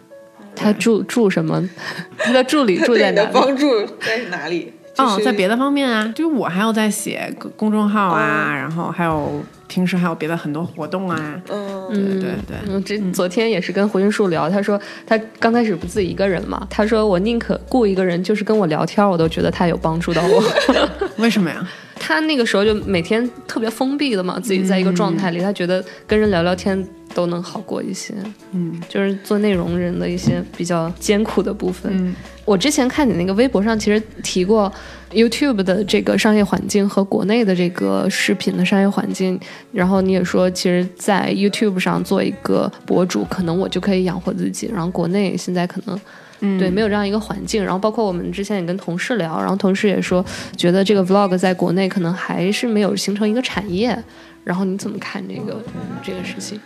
[0.56, 1.70] 他住住什么？
[2.18, 3.34] 他的助理住对你的在哪里？
[3.40, 4.74] 帮助在哪里？
[4.98, 11.42] 就是、哦，在别的方面啊，就是我还要在写公公众号啊，然后还有平时还有别的很多活动啊。
[11.50, 20.44] 嗯，对对对，嗯，这昨天也是跟胡云树聊，他说他刚开始不自己一个人嘛，他说我宁可雇一个人，就是跟我聊天，我都觉得他有帮助到我。
[21.18, 21.68] 为什么呀？
[22.00, 28.14] 他那个时候就每天特别封闭的嘛，自己在一个状态里，他觉得跟人聊聊天都能好过一些。
[28.52, 31.92] 嗯，就是做内容人的一些比较艰苦的部分。
[31.96, 34.72] 嗯我之前看你那个微博上，其实提过
[35.12, 39.38] YouTube 的这个商业环境和国内的这个视频的商业环境，
[39.74, 46.00] 然后你也说，其实，在 YouTube 上做一个博主，可能我就可以养活自己，然后国内现在可能。
[46.40, 50.24] 嗯，对，没有这样一个环境，然后包括我们之前也跟同事聊，然后同事也说，
[50.56, 54.02] 觉得这个 vlog 在国内可能还是没有形成一个产业，
[54.46, 55.62] 然后你怎么看这个
[56.02, 56.58] 这个事情？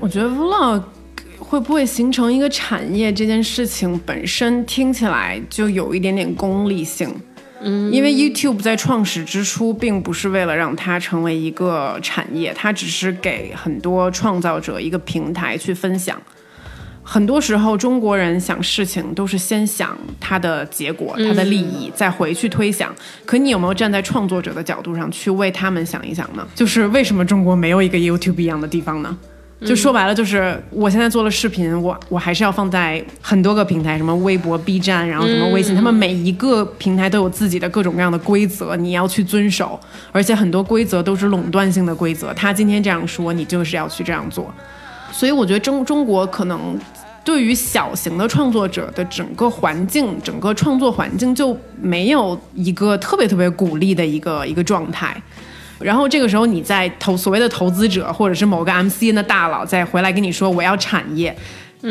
[0.00, 0.82] 我觉得 vlog
[1.38, 7.14] 会不会形成一个产业这件事情本身听起来就有一点点功利性。
[7.64, 16.20] 嗯，因为 YouTube 在创始之初并不是为了让它成为一个产业，它只是给很多创造者一个平台去分享。
[17.04, 22.94] 很多时候，中国人想事情都是先想它的结果、它的利益，再回去推想。
[23.24, 26.46] 可你有没有站在创作者的角度上去为他们想一想呢？
[26.54, 29.16] 就是为什么中国没有一个 YouTube 一样的地方呢？
[29.64, 39.78] 就说白了，就是我现在做了视频，我我还是要放在很多个平台，什么微博、B 站，然后什么微信，他们每一个平台都有自己的各种各样的规则，你要去遵守，
[40.10, 44.52] 而且很多规则都是垄断性的规则，他今天这样说，你就是要去这样做。
[45.12, 46.76] 所以我觉得中中国可能
[47.22, 55.16] 对于小型的创作者的整个环境，整个创作环境就没有一个特别特别鼓励的一个一个状态。
[55.82, 61.36] 然后这个时候，你在投所谓的投资者或者是某个 MCN 的大佬再回来跟你说我要产业，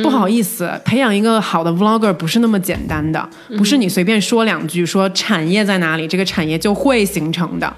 [0.03, 7.73] 不好意思，培养一个好的 vlogger 不是那么简单的，不是你随便说两句说产业在哪里，这个产业就会形成的。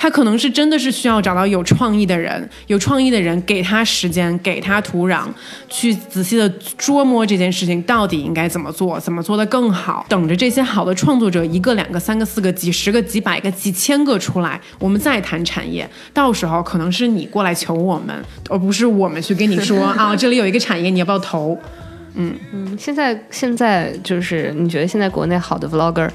[0.00, 5.24] 他可能是真的是需要找到有创意的人，有创意的人给他时间，给他土壤，
[5.68, 10.06] 去仔细的琢磨这件事情到底应该怎么做，怎么做得更好。
[10.08, 15.86] 等着这些好的创作者一个、两个、三个、四个、几十个、几百个、几千个出来，我们再谈产业。
[16.14, 21.58] 到时候可能是你过来求我们，而不是我们去跟你说啊，这里有一个产业，你要不要投？
[22.14, 26.08] 嗯嗯，现在现在就是你觉得现在国内好的 vlogger，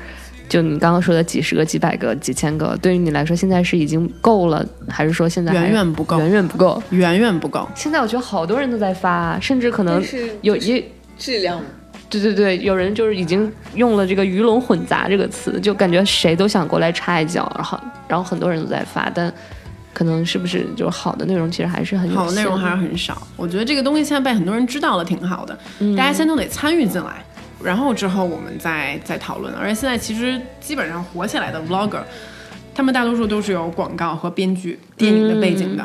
[0.48, 6.82] 就你刚刚说的几十个、几百个、几千个，对于你来说现在是已经够了，还是说现在远远不够远远不够？
[6.92, 7.68] 远远不够。
[7.76, 10.84] 现在我觉得好多人都在发，甚至可能是有一。
[11.18, 11.62] 质量
[12.10, 17.80] 对对对，有人就是已经用了这个鱼龙混杂这个词，就感觉谁都想过来插一脚，然后
[18.10, 19.34] 然后很多人都在发，但
[19.94, 23.26] 可能是不是就是好的内容其实还是很有好的内容还是很少。
[23.38, 25.58] 我觉得这个东西现在被很多人知道了，挺好的。
[25.98, 27.24] 大家先都得参与进来，
[27.66, 29.54] 然后之后我们再再讨论。
[29.56, 32.04] 而且现在其实基本上火起来的 vlogger，
[32.76, 35.84] 他们大多数都是有广告和编剧、电影的背景的。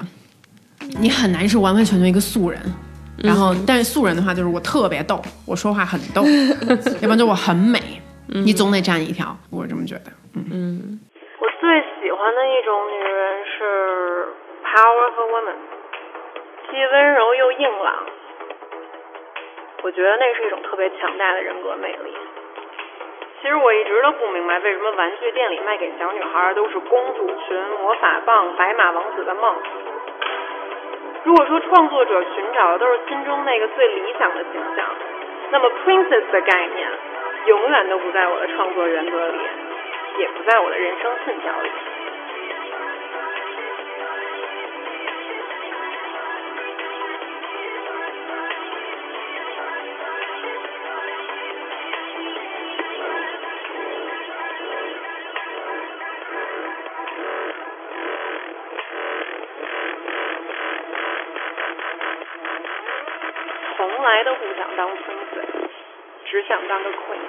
[1.01, 2.61] 你很难是完完全全一个素人。
[3.23, 6.25] 然后，但是素人的话，就是我特别逗，我说话很逗，
[7.05, 7.79] 要不然就我很美，
[8.29, 10.11] 你总得占一条，我是这么觉得。
[10.33, 10.99] 嗯，
[11.37, 11.69] 我最
[12.01, 14.25] 喜欢的一种女人是
[14.65, 15.61] powerful woman，
[16.73, 17.93] 既温柔又硬朗。
[19.83, 22.15] 我觉得那是一种特别强大的人格魅力。
[23.41, 29.55] 其实我一直都不明白，为什么玩具店里卖给小女孩都是公主裙、魔法棒、白马王子的梦。
[31.25, 34.87] 如果说创作者寻找的都是心中那个最理想的形象，
[35.51, 36.89] 那么 princess 的概念
[37.47, 39.39] 永远都不在我的创作原则里，
[40.19, 41.71] 也不在我的人生信条里。
[64.11, 65.71] 来都不想当 princess，
[66.27, 67.21] 只想当个 queen。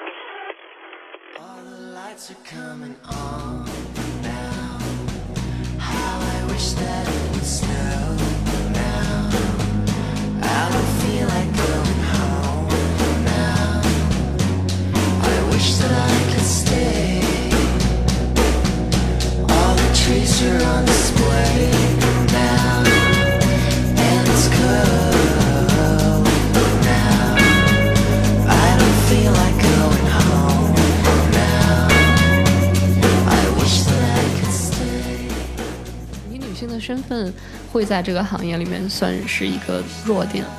[37.71, 40.51] 会在这个行业里面算是一个弱点吗？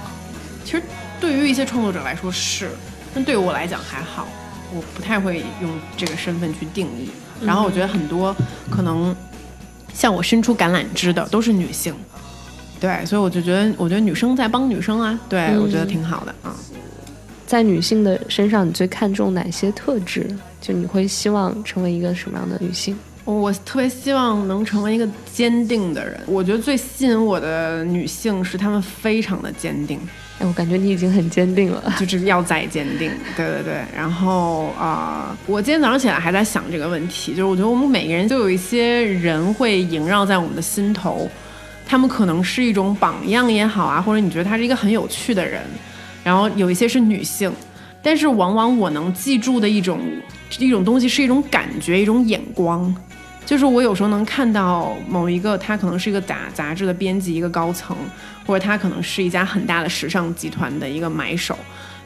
[0.64, 0.82] 其实
[1.20, 2.70] 对于一些创作者来说是，
[3.14, 4.28] 但对于我来讲还好，
[4.74, 7.10] 我不太会用这个身份去定义。
[7.44, 8.34] 然后我觉得很多
[8.70, 9.14] 可能
[9.92, 11.94] 向我伸出橄榄枝的都是女性，
[12.80, 16.54] 对，所以我就觉得，我觉得女生在帮女生啊，对、我觉得挺好的啊。
[17.46, 20.26] 在女性的身上，你最看重哪些特质？
[20.60, 22.96] 就你会希望成为一个什么样的女性？
[23.24, 26.20] 我特别希望能成为一个坚定的人。
[26.26, 30.00] 我觉得最吸引我的女性是她们非常的坚定，
[30.40, 31.94] 哎，我感觉你已经很坚定了。
[32.00, 33.10] 就是要再坚定。
[33.36, 41.30] 对对对，然后啊、呃我今天早上起来还在想这个问题，就是我觉得我们每个人都有一些人会萦绕在我们的心头，
[41.86, 45.62] 他们可能是一种榜样也好啊，或者你觉得他是一个很有趣的人，
[46.24, 47.52] 然后有一些是女性，
[48.02, 50.00] 但是往往我能记住的一种
[50.58, 52.94] 一种东西是一种感觉，一种眼光。
[53.44, 57.96] 就是我有时候能看到某一个，他可能是一个杂杂志的编辑，一个高层，
[58.46, 61.56] 或者他可能是一家很大的时尚集团的一个买手，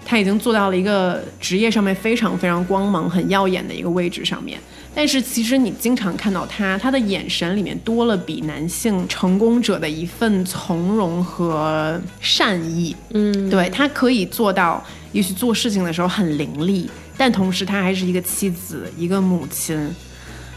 [0.05, 4.59] 他已经做到了一个职业上面非常非常光芒、很耀眼的一个位置上面。
[4.95, 12.97] 但是其实你经常看到他，他的眼神里面多了比男性成功者的一份从容和善意。
[13.13, 14.83] 嗯，对他可以做到，
[15.13, 19.95] 也许做事情的时候很凌厉，但同时他还是一个妻子、一个母亲，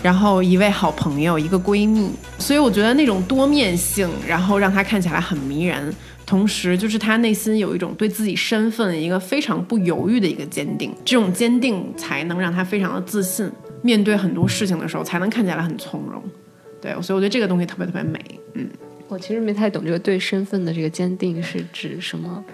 [0.02, 2.10] 然后一位好朋友、一个闺蜜。
[2.38, 5.94] 所以我觉得那种多面性，然后让她看起来很迷人，
[6.26, 10.94] 同时就是她内心有一种对自己身份一个非常不犹豫的一个坚定。
[11.04, 13.50] 这种坚定才能让她非常的自信，
[13.82, 16.24] 面对很多事情的时候才能看起来很从容。
[16.82, 18.20] 对，所以我觉得这个东西特别特别美。
[18.54, 18.68] 嗯。
[19.10, 22.46] 我其实没太懂这个对身份的这个坚定是指什么。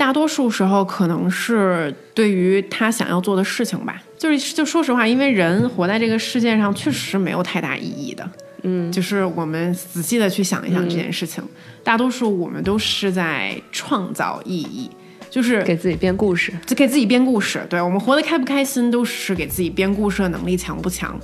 [0.00, 8.26] 大多数时候可能是对于他想要做的事情吧，就是就说实话，因为人活在这个世界上确实没有太大意义的，
[8.62, 11.44] 嗯，就是我们仔细的去想一想这件事情，
[11.84, 14.90] 大多数我们都是在创造意义，
[15.28, 16.50] 就是给自己编故事。
[16.66, 17.62] 就给自己编故事。
[17.68, 21.14] 对我们活得开不开心，都是给自己编故事的能力强不强。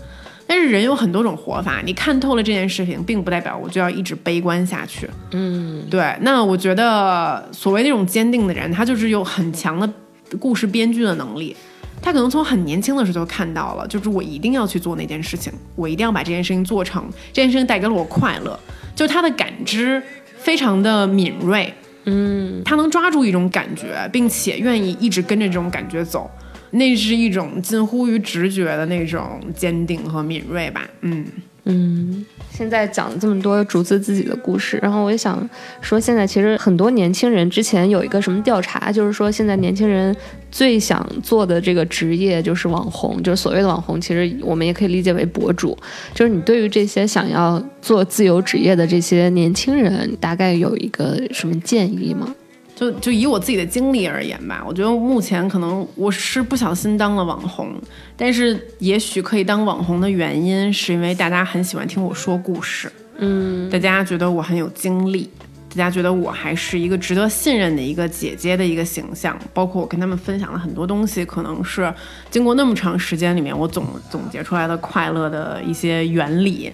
[0.47, 5.09] 但是人有很多种活法，你看透了这件事情，并不代表我就要一直悲观下去。
[5.33, 9.91] 嗯，对，那我觉得所谓那种坚定的人，他就是有很强的
[10.39, 11.57] 故事编剧的能力。
[12.03, 18.59] 他可能从很年轻的时候就看到了，就是我一定要去做那件事情，我一定要把这件事情做成，这件事情带给了我快乐。
[18.95, 20.01] 就他的感知
[20.37, 21.73] 非常的敏锐，
[22.05, 26.31] 嗯，他能抓住一种感觉，并且愿意一直跟着这种感觉走，
[26.77, 30.89] 那是一种近乎于直觉的那种坚定和敏锐吧。
[31.01, 31.25] 嗯。
[31.69, 35.37] 嗯，现在讲了这么多竹子自己的故事，然后我也想
[35.81, 40.17] 说，现在其实很多年轻人之前有一个什么调查，就是说现在年轻人
[40.49, 45.77] 最想做的这个职业就是网红，就是所谓的网红，其实我们也可以理解为博主。
[46.15, 52.33] 就是你对于这些想要做自由职业的这些年轻人，大概有一个什么建议吗？
[52.77, 57.75] 就就以我自己的经历而言吧，我觉得目前可能我是不小心当了网红，
[58.19, 65.31] 但是也许可以当网红的原因是因为大家很喜欢听我说故事，嗯大家觉得我很有经历，
[65.71, 71.91] 大家觉得我还是一个值得信任的一个姐姐的一个形象，包括我跟他们分享了很多东西，可能是
[72.31, 76.71] 经过那么长时间里面我总总结出来的快乐的一些原理。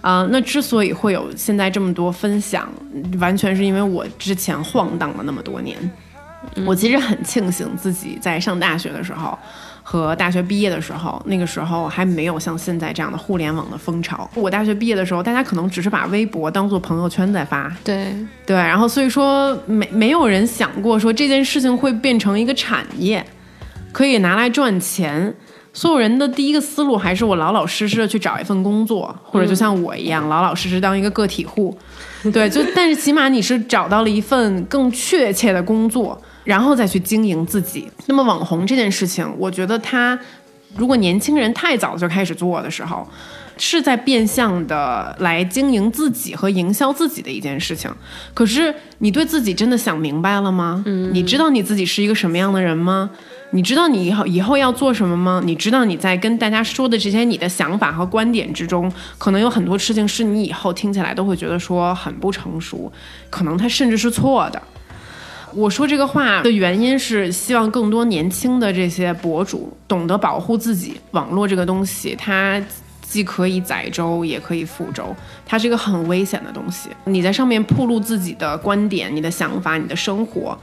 [0.00, 2.68] 啊、那之所以会有现在这么多分享，
[3.18, 5.76] 完全是因为我之前晃荡了那么多年。
[6.64, 9.38] 我其实很庆幸自己在上大学的时候
[9.82, 14.28] 和大学毕业的时候，那个时候还没有像现在这样的互联网的风潮。
[14.34, 18.14] 我大学毕业的时候，大家可能只是把微博当做朋友圈在发，对，
[18.46, 23.22] 对，然后所以说没没有人想过说这件事情会变成一个产业，
[23.92, 25.34] 可以拿来赚钱。
[25.72, 31.76] 所有人的第一个思路还是我老老实实的去找一份工作，或者就像我一样、老老实实当一个个体户。
[32.32, 37.88] 对，就但是起码你是找到了一份更确切的工作，然后再去经营自己。
[38.06, 40.18] 那么网红这件事情，我觉得他
[40.76, 43.08] 如果年轻人太早就开始做的时候，
[43.56, 47.90] 是在变相的来经营自己和营销自己的一件事情。
[48.34, 50.82] 可是你对自己真的想明白了吗？
[50.86, 53.08] 嗯，你知道你自己是一个什么样的人吗？
[53.52, 55.42] 你知道你以后以后要做什么吗？
[55.44, 62.92] 你知道你在跟大家说的这些你的想法和观点之中，可能有很多事情是你以后听起来都会觉得说很不成熟，
[63.28, 64.62] 可能它甚至是错的。
[65.52, 71.00] 我说这个话的原因是希望更多年轻的这些博主懂得保护自己。
[71.10, 72.62] 网络这个东西，它
[73.02, 75.12] 既可以载舟，也可以覆舟，
[75.44, 76.88] 它是一个很危险的东西。
[77.06, 80.56] 你在上面铺露自己的观点、你的想法、你的生活，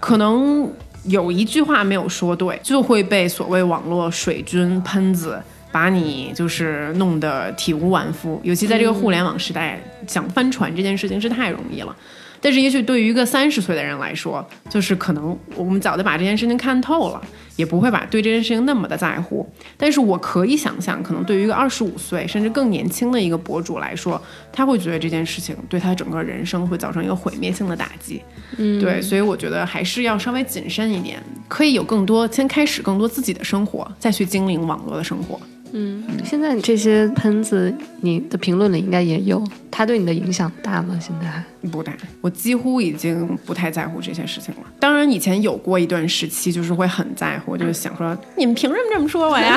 [0.00, 0.66] 可能
[1.04, 5.40] 有一句话没有说对，就会被所谓网络水军喷子。
[5.72, 11.96] 把你就是弄得体无完肤，尤其在这个互联网时代，想翻船这件事情是太容易了。
[12.40, 17.22] 但是，也许对于一个三十岁的人来说，就是可能我们早就把这件事情看透了，
[17.56, 19.46] 也不会把对这件事情那么的在乎。
[19.76, 28.22] 但是我可以想象，可能对于一个二十五岁甚至更年轻的一个博主来说，他会觉得这件事情对他整个人生会造成一个毁灭性的打击。
[28.56, 35.38] 嗯，对，所以我觉得还是要稍微谨慎一点，可以有更多先开始更多自己的生活，再去经营网络的生活。
[35.72, 40.98] 嗯，现在这些喷子，你的评论里应该也有，他对你的影响大吗？
[41.00, 44.60] 现在不大，我几乎已经不太在乎这些事情了。
[44.78, 49.56] 当然，以前有过一段时期，就是会很在乎，就是想说， 你们凭什么这么说我呀？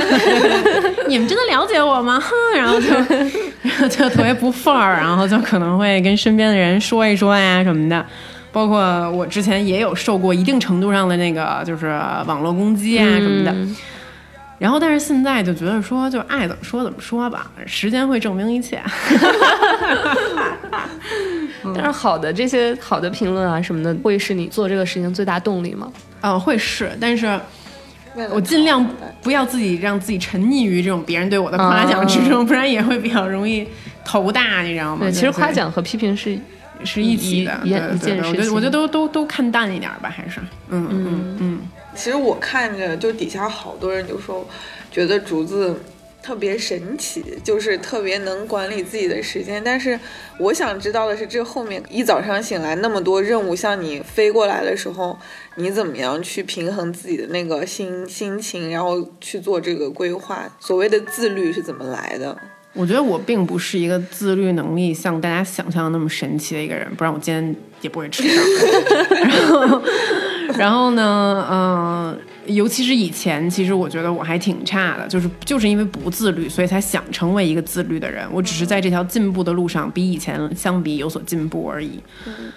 [1.07, 2.19] 你们真的了解我吗？
[2.19, 2.88] 哼，然后就，
[3.61, 8.06] 然后就特别不忿儿，然后就可能会跟身边的人说一说呀什么的。
[8.52, 11.88] 包括我之前也有受过一定程度上的那个，就是
[12.27, 13.52] 网络攻击啊什么的。
[14.64, 18.81] 然后，但是现在就觉得说，就爱怎么说怎么说吧，时间会证明一切。
[21.76, 25.91] 但是好的这些好的评论啊什么的，会是你做这个事情最大动力吗？
[26.22, 27.38] 呃，会是，但是
[28.31, 28.90] 我尽量
[29.22, 33.68] 不要自己让自己沉溺于这种别人对我的夸奖之中，不然也会比较容易
[34.06, 35.02] 头大，你知道吗？
[35.02, 36.40] 对，其实夸奖和批评是
[36.85, 38.30] 是一起的，一一件事情。
[38.30, 40.39] 我觉得我觉得都都都看淡一点吧，还是
[40.69, 41.61] 嗯嗯嗯。
[41.95, 44.47] 其实我看着就底下好多人就说，
[44.91, 45.80] 觉得竹子
[46.23, 49.64] 特别神奇，就是特别能管理自己的时间。
[49.64, 49.99] 但是
[50.39, 55.19] 我想知道的是，这后面一早上醒来那么多任务向你飞过来的时候，
[55.57, 60.49] 你怎么样去平衡自己的那个心心情，然后去做这个规划？
[60.60, 62.35] 所谓的自律是怎么来的？
[62.74, 69.16] 我觉得我并不是一个自律能力像大家想象的那么神奇的一个人，不然我今天也不会迟到。
[69.16, 69.82] 然后，
[70.58, 78.28] 然后呢，嗯、尤其是以前，其实我觉得我还挺差的，就是就是因为不自律，所以才想成为一个自律的人。
[78.32, 82.00] 我只是在这条进步的路上，比以前相比有所进步而已。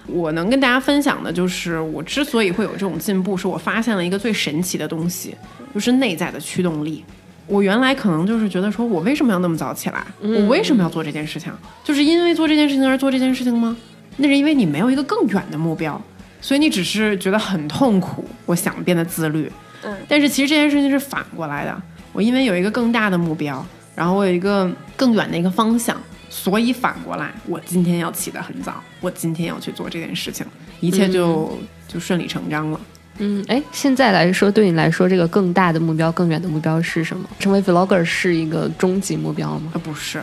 [0.07, 5.35] 我能跟大家分享的就是，我之所以会有这种进步，是我发现了一个最神奇的东西，
[5.75, 7.05] 就是内在的驱动力。
[7.47, 10.05] 我原来可能就是觉得说，我为什么要那么早起来？
[10.21, 11.53] 我为什么要做这件事情？
[11.85, 13.77] 就是因为做这件事情而做这件事情吗？
[14.17, 16.01] 那是因为你没有一个更远的目标，
[16.41, 18.25] 所以你只是觉得很痛苦。
[18.47, 19.51] 我想变得自律，
[19.83, 21.83] 嗯，但是其实这件事情是反过来的。
[22.13, 23.65] 我因为有一个更大的目标，
[23.95, 25.95] 然后我有一个更远的一个方向，
[26.31, 30.47] 所以反过来，我今天要起得很早，我今天要去做这件事情，
[30.81, 32.81] 一切就、就顺理成章了。
[33.19, 37.29] 嗯，哎，现在来说，对你来说，这个更大的目标、更远的目标是什么？
[37.39, 39.73] 成为 vlogger 是一个终极目标吗？
[39.75, 40.23] 啊，不是，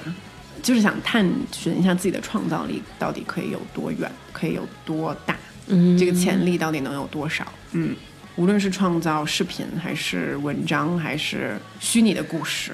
[0.61, 5.35] 就是想探寻一下自己的创造力到底可以有多远，可以有多大，
[5.67, 7.45] 嗯，这个潜力到底能有多少？
[7.71, 7.95] 嗯，
[8.35, 12.71] 无论是创造视频，还是文章，还是虚拟的故事，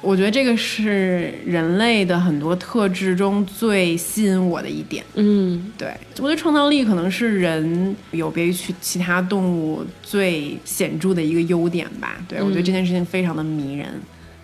[0.00, 5.04] 我觉得这个是人类的很多特质中最吸引我的一点。
[5.14, 12.16] 嗯对，我觉得创造力可能是人有别于其其他动物最显著的一个优点吧。
[12.28, 13.88] 对，我觉得这件事情非常的迷人，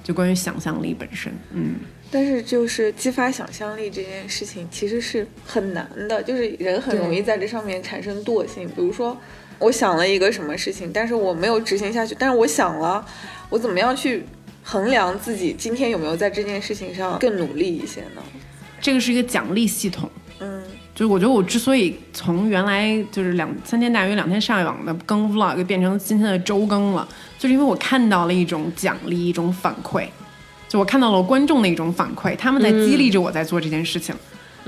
[0.03, 1.33] 就关于想象力本身。
[1.53, 1.77] 嗯，
[2.11, 8.67] 但是就是激发想象力这件事情其实是很难的，就是人很容易在这上面产生惰性。
[8.69, 9.17] 比如说，
[9.61, 13.07] 我想了一个什么事情，但是我没有执行下去，但是我想了，
[13.51, 14.25] 我怎么样去
[14.65, 18.23] 衡量自己今天有没有在这件事情上更努力一些呢？
[18.81, 20.11] 这个是一个奖励系统。
[20.41, 20.63] 嗯
[20.95, 30.07] 就是我觉得我之所以从原来就是两三天大鱼两天上一网的更 vlog 变成今天的周更了，就是因为我看到了一种奖励，一种反馈，
[30.69, 34.15] 就我看到了观众的一种反馈，他们在激励着我在做这件事情。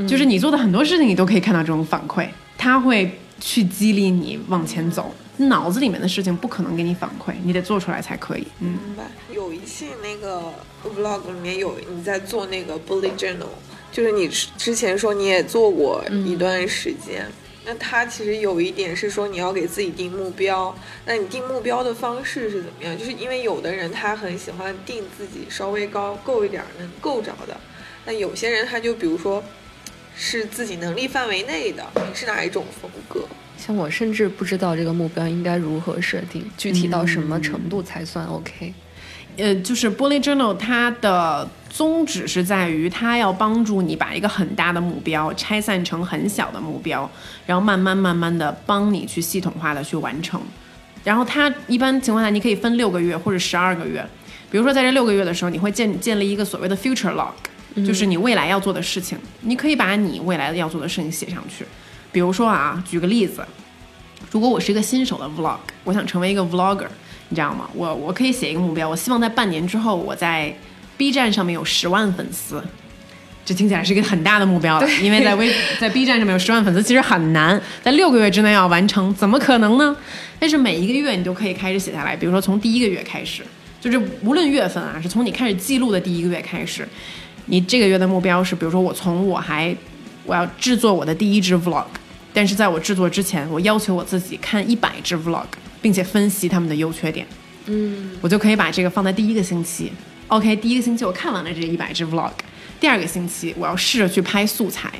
[0.09, 2.27] 就是你做的很多事情，你都可以看到这种反馈，
[2.59, 5.15] 他会去激励你往前走。
[5.39, 8.47] 脑子里面的事情不可能给你反馈，你得做出来才可以。
[8.61, 9.05] 嗯，明白。
[9.33, 10.53] 有一期那个
[10.85, 13.47] vlog 里面有你在做那个 bullet journal，
[13.93, 17.27] 就是你之前说你也做过一段时间。
[17.69, 20.73] 那它其实有一点是说你要给自己定目标，
[21.05, 22.97] 那你定目标的方式是怎么样？
[22.97, 27.61] 就是因为有的人他很喜欢定自己稍微高够一点能够着的，
[28.05, 29.43] 那有些人他就比如说
[30.15, 31.85] 是自己能力范围内的？
[31.97, 33.27] 你是哪一种风格？
[33.67, 38.73] 像我甚至不知道这个目标应该如何设定，具体到什么程度才算 OK。
[39.39, 47.11] 呃，就是玻璃 journal 它的宗旨是在于，它要帮助你把一个很大的目标拆散成很小的目标，
[47.45, 50.41] 然后慢慢慢慢的帮你去系统化的去完成。
[51.03, 54.05] 然后它一般情况下，你可以分六个月或者十二个月。
[54.49, 57.33] 比如说在这六个月的时候，你会建建立一个所谓的 future log，
[57.85, 61.67] 就是你未来要做的事情，你可以把你未来要做的事情写上去。
[62.17, 63.45] 比如说啊，举个例子，
[64.31, 66.87] 如果我是一个新手的 vlog，我想成为一个 vlogger，
[67.29, 67.69] 你知道吗？
[67.75, 70.51] 我我可以写一个目标，我希望在半年之后我在
[70.97, 72.65] B 站上面有十万粉丝。
[73.45, 79.95] 这听起来是一个很大的目标了，因为在微 在 B 站上面有十万粉丝其实很难，在六个月之内要完成，怎么可能呢？
[80.39, 83.43] 但是每一个月你都可以开始写下来，比如说从第一个月开始，
[83.79, 86.89] 就是无论月份啊，是从你开始记录的第一个月开始，
[87.45, 89.77] 你这个月的目标是，比如说我从我还
[90.25, 91.85] 我要制作我的第一支 vlog，
[92.37, 95.47] 但是在我制作之前，我要求我自己看一百支 vlog，
[95.81, 97.27] 并且分析他们的优缺点。
[97.65, 99.91] 嗯，我就可以把这个放在第一个星期。
[100.29, 102.33] OK，第一个星期我看完了这一百支 vlog，
[102.79, 104.93] 第二个星期我要试着去拍素材，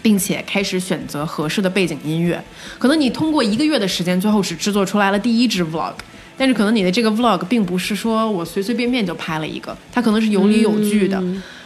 [0.00, 2.40] 并且开始选择合适的背景音乐。
[2.78, 5.94] 可能你通过一个月的时间，最后只制作出来了第一支 vlog，
[6.36, 11.20] 但是可能你的这个 vlog 并不是说我随随便便就拍了一个，它可能是有理有据的。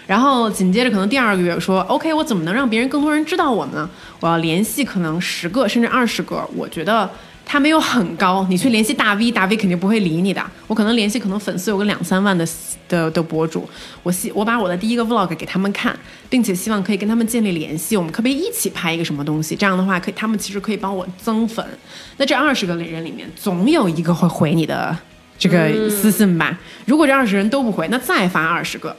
[0.08, 3.88] 然后紧接着可能第二个月说，OK，我怎么能让别人更多人知道我呢？
[4.20, 7.08] 我要联系可能十个甚至二十个，我觉得
[7.44, 10.42] 他没有很高，你去联系大 V，大 V 肯定不会理你的。
[10.66, 12.48] 我可能联系可能粉丝有个两三万的
[12.88, 13.68] 的的博主，
[14.02, 15.94] 我希我把我的第一个 vlog 给他们看，
[16.30, 19.54] 并且希望可以跟他们建立联系，我们可不可以一起拍一个什么东西？
[19.54, 21.62] 这样的话，可以他们其实可以帮我增粉。
[22.16, 24.96] 那这二十个人里面，总有一个会回你的
[25.38, 26.58] 这个私信吧？
[26.86, 28.96] 如果这二十人都不回，那再发二十个。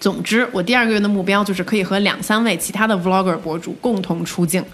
[0.00, 4.64] 总之，我第二个月的目标就是可以和两三位其他的 vlogger 博主共同出镜。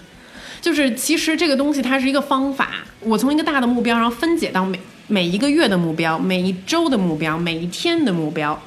[0.61, 2.69] 就是其实这个东西它是一个方法，
[3.01, 8.59] 我从一个大的目标，然后分解到每每一个月的目标、每一周的目标、每一天的目标。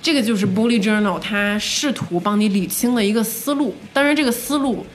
[0.00, 3.74] 这个就是 Bully Journal，它试图帮你理清了一个思路。
[3.92, 4.86] 当然，这个思路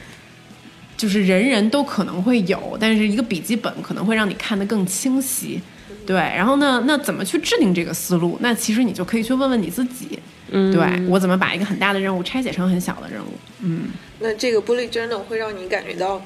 [0.96, 5.62] 就是人人都可能会有，但是一个笔记本可能会让你看得更清晰。
[6.08, 8.38] 对，然后呢，那怎么去制定这个思路？
[8.40, 10.18] 那其实你就可以去问问你自己。
[10.52, 13.34] 嗯，对我怎么把一个很大的任务拆解成很小的任务？
[13.62, 13.86] 嗯，
[14.20, 16.22] 那这个 bullet journal 会让你感觉到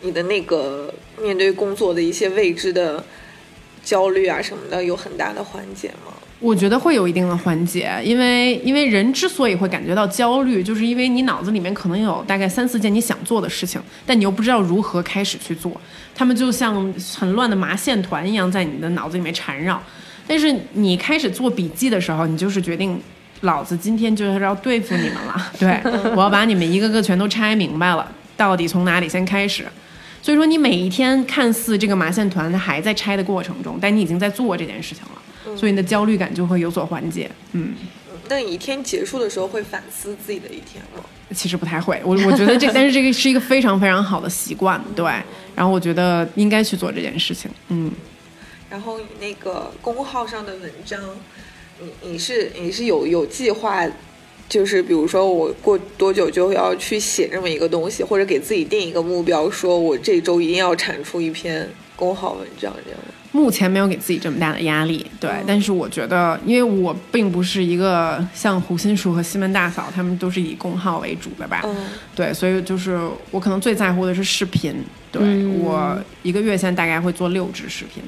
[0.00, 3.04] 你的那个面对工作的一些未知的
[3.84, 6.12] 焦虑啊什么的有很大的缓解吗？
[6.38, 15.80] 我觉得会有一定的缓解，因为因为人之所以会感觉到焦虑，就是因为你脑子里面可能有大概三四件你想做的事情，但你又不知道如何开始去做，
[16.14, 19.82] 他们就像很乱的麻线团一样在你的脑子里面缠绕。
[20.28, 23.00] 但是你开始做笔记的时候，你就是决定，
[23.46, 25.80] 老子今天就是要对付你们了， 对
[26.14, 28.06] 我要把你们一个个全都拆明白了，
[28.36, 29.66] 到底从哪里先开始。
[30.20, 37.30] 所以说，你每一天看似这个麻线团它还在拆的过程中，但你已经在做这件事情了，所以你的焦虑感就会有所缓解。
[37.52, 37.74] 嗯，
[38.28, 41.02] 那你一天结束的时候会反思自己的一天吗？
[41.32, 45.04] 其实不太会，我我觉得这， 但是这个是一个非常非常好的习惯，对。
[45.54, 47.50] 然后我觉得应该去做这件事情。
[47.68, 47.90] 嗯，
[48.68, 51.00] 然后你那个公号上的文章，
[51.80, 53.86] 你你是你是有有计划，
[54.48, 63.00] 就是比如说我过多久就要去写这么一个东西，或者给自己定一个目标，说我这周一定要产出一篇公号文章这样。
[63.32, 65.30] 目前没有给自己这么大的压力，对。
[65.46, 71.76] 但是我觉得，因为我并不是一个像胡心树和西门大嫂他们都是以公号为主的吧，嗯
[72.14, 72.98] 对，所以就是
[73.30, 74.74] 我可能最在乎的是视频，
[75.12, 78.02] 对、嗯我一个月现在大概会做六支视频，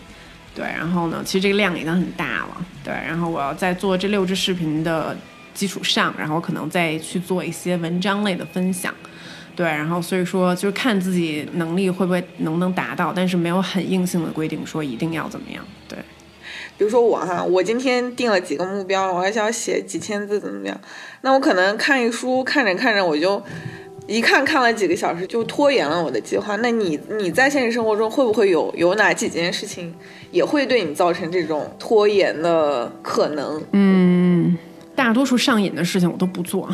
[0.58, 5.16] 对，然后呢，其实这个量已经很大了，对，然后我要在做这六支视频的
[5.54, 8.92] 基础上，然后可能再去做一些文章类的分享。
[9.54, 15.64] 对，然后所以说就是看自己能力会不会能不能达到，但是没有很硬性的规定说一定要怎么样。
[15.88, 15.96] 对，
[16.76, 20.80] 比如说我哈，我今天定了几个目标，我还想写几千字怎么样？
[21.20, 23.40] 那我可能看一书，看着看着我就
[24.08, 26.56] 一看看了几个小时，就拖延了我的计划。
[26.56, 29.94] 那你你在现实生活中会不会有有哪几件事情
[30.30, 33.62] 也会对你造成这种拖延的可能？
[33.72, 34.56] 嗯，
[34.96, 36.66] 大多数上瘾的事情我都不做，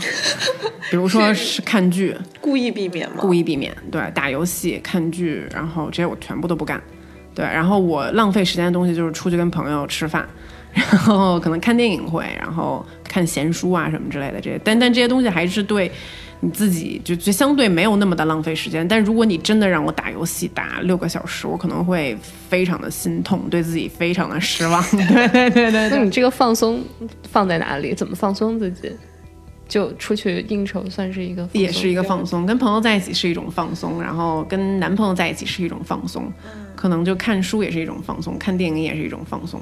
[0.91, 3.17] 比如说是看剧，故意避免吗？
[3.19, 6.81] 故意避免；对，打游戏、看剧，然后这些我全部都不干。
[7.35, 10.25] 对，然后我浪费时间的东西就是出去跟朋友吃饭，
[10.73, 14.61] 然后可能看电影会，然后看闲书啊什么之类的这些。
[14.63, 15.91] 但但这些东西还是对
[16.45, 18.87] 你自己就就相对没有那么的浪费时间。
[18.87, 22.17] 但如果你真的让我打游戏打六个小时，我可能会
[22.49, 24.83] 非常的心痛，对自己非常的失望。
[24.93, 25.91] 对对对对对。
[25.91, 26.83] 那你这个放松
[27.31, 27.95] 放在哪里？
[27.95, 28.93] 怎么放松自己？
[29.67, 36.31] 就出去应酬算是一个也是一个放松，跟朋友在一起是一种放松，然后跟男朋友在一起是一种放松，
[36.77, 39.59] 可能就看书也是一种放松，看电影也是一种放松。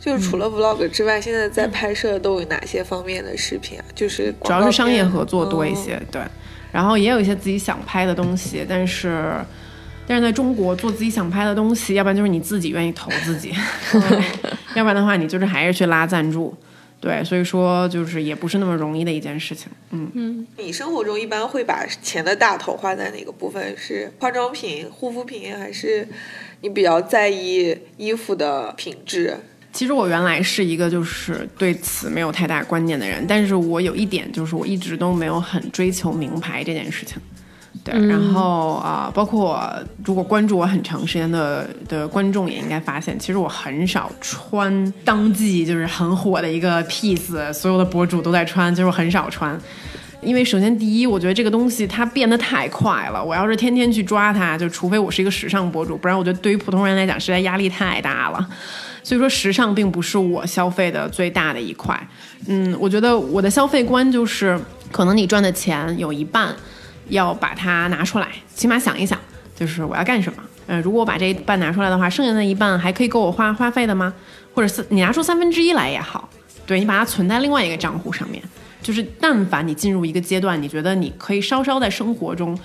[0.00, 3.84] 就是除了 vlog 之外，现在在拍摄都有哪些方面的视频啊？
[3.94, 6.22] 就是主要是商业合作多一嗯些，对，
[6.72, 9.36] 然后也有一些自己想拍的东西，但是。
[10.06, 13.52] 但是在中国做自己想拍的东西，要不然就是你自己愿意投自己，
[14.74, 16.52] 要不然的话你就是还是去拉赞助，
[17.00, 19.70] 对，所以说就是也不是那么容易的一件事情。
[19.92, 23.76] 嗯嗯，你生活中一般会把钱的大头花在哪个部分？
[23.76, 26.08] 是化妆品、护肤品，还是
[26.62, 29.38] 你比较在意衣服的品质？
[29.72, 37.16] 其实我原来是一个就是对此没有太大观念的人，但是我有一点就是我一直都没有很追求名牌这件事情。
[37.84, 39.72] 对，然后啊、包括
[40.04, 49.58] 如果关注我很长时间的的观众也应该发现，其实我很少穿当季就是很火的一个 piece，所有的博主都在穿，就是我很少穿。
[50.20, 58.46] 因为首先第一，我觉得这个东西它变得太快了，我要是天天去抓它，就除非我是一个时尚博主，不然我觉得对于普通人来讲实在压力太大了。
[59.02, 62.08] 所以说，时尚并不是我消费的最大的一块。
[62.46, 64.58] 嗯，我觉得我的消费观就是，
[64.92, 66.54] 可能你赚的钱有一半
[67.08, 69.18] 要把它拿出来，起码想一想，
[69.56, 70.42] 就是我要干什么。
[70.66, 74.12] 呃，如果我把这一半拿出来的话，剩下的一半还可以够我花花费的吗？
[74.54, 76.28] 或者是你拿出三分之一来也好，
[76.66, 78.42] 对你把它存在另外一个账户上面。
[78.82, 82.58] 就是但凡你进入一个阶段，你觉得你可以稍稍在生活中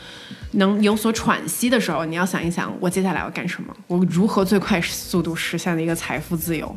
[0.56, 3.76] 能有所喘息的时候，你要想一想，我接下来要干什么？
[3.88, 6.76] 我如何最快速度实现的一个财富自由？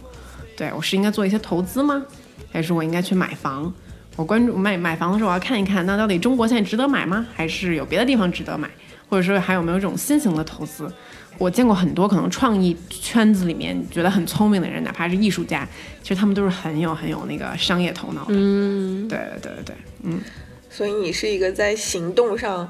[0.57, 2.03] 对我是应该做一些投资吗？
[2.51, 3.73] 还是我应该去买房？
[4.17, 7.27] 我关注买买房的时候，我要看一看，那到底中国现在值得买吗？
[7.35, 8.69] 还是有别的地方值得买？
[9.09, 10.93] 或者说还有没有这种新型的投资？
[11.39, 15.67] 我见过很多可能创意圈子里面觉得很聪明的人，哪怕是艺术家，
[16.03, 18.31] 其实他们都是很有很有那个商业头脑的。
[18.31, 20.21] 嗯，对对对对，嗯，
[20.69, 22.69] 所以你是一个在行动上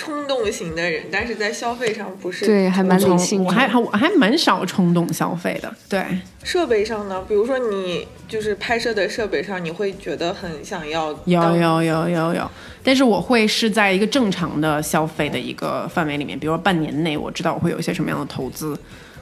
[0.00, 2.46] 冲动型的人，但是在消费上不是。
[2.46, 5.70] 对还蛮理性我还我还蛮少冲动消费的。
[5.90, 6.02] 对，
[6.42, 12.50] 设备上呢，比如说你就是拍摄的设备上，你会觉得很想要有有有有有，
[12.82, 18.74] 但是我会是在一个正常的消费的一个范围里面，比如说半年内我知道我会有一些什么样的投资，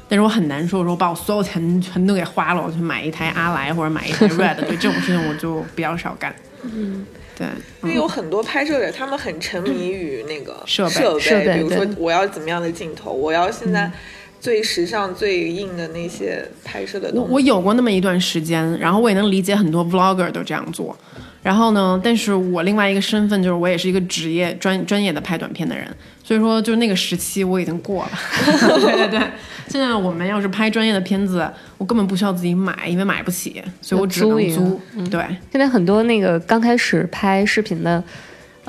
[0.08, 6.32] 但是我很难说说把我所有钱全都给花了，我去买一台阿莱或者买一台 Red，对这种事情我就比较少干。
[6.62, 7.04] 嗯，
[7.38, 7.46] 对，
[7.84, 13.88] 因为有很多拍摄者，他们很沉迷于那个设备设设备比如说我要怎么样的镜头，我要现在
[14.40, 17.32] 最时尚、最硬的那些拍摄的我东西。
[17.34, 20.96] 我有过那么一段时间，然后我也能理解很多 vlogger 都这样做。
[21.40, 25.86] 然后呢，但是我另外一个身份就是我也是一个职业专专业的拍短片的人，
[26.28, 28.10] 所以说就那个时期我已经过了。
[28.82, 29.18] 对对对，
[29.66, 35.08] 现在我们要是拍专业的片子，我根本不需要自己买，因为买不起，所以我只能租嗯。
[35.08, 38.04] 对，现在很多那个刚开始拍视频的，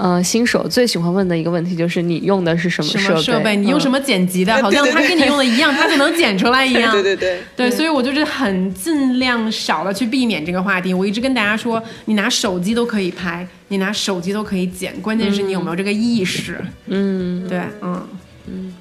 [0.02, 4.00] 呃，新手最喜欢问的一个问题就是你用的是什么设备，你用什么？
[4.00, 6.90] 剪辑的，哎好像他跟你用的一样，他就能剪出来一样。
[6.92, 10.94] 对 对对，对，所以我就是很尽量少的去避免这个话题。
[10.94, 16.58] 我一直跟大家说，你拿手机都可以拍，你拿手机都可以剪，关键是你有没有这个意识。
[16.88, 18.08] 嗯，对，嗯
[18.48, 18.74] 嗯。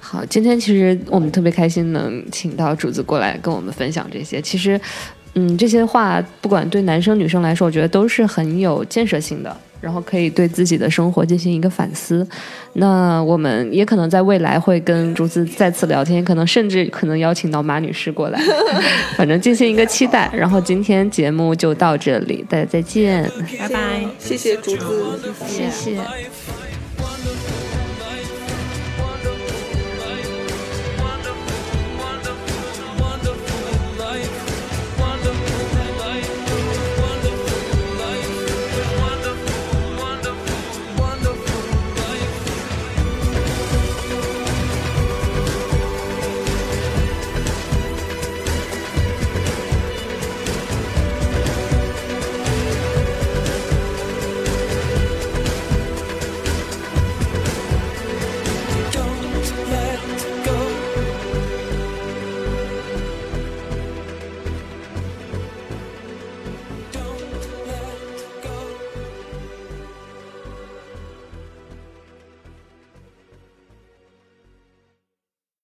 [0.00, 4.40] 好，今天其实我们特别开心能请到主子过来跟我们分享这些。
[4.40, 4.80] 其实，
[5.38, 12.26] 嗯，这些话不管对男生女生来说，我觉得都是很有建设性的，然后可以对自己的生活进行一个反思。
[12.72, 18.40] 那我们也可能在未来会跟竹子再次聊天，可能甚至可能邀请到马女士过来，
[19.14, 20.30] 反正进行一个期待。
[20.32, 24.06] 然后今天节目就到这里，大家再见，拜拜。
[24.18, 25.34] 谢谢竹子。
[25.46, 26.00] 谢谢。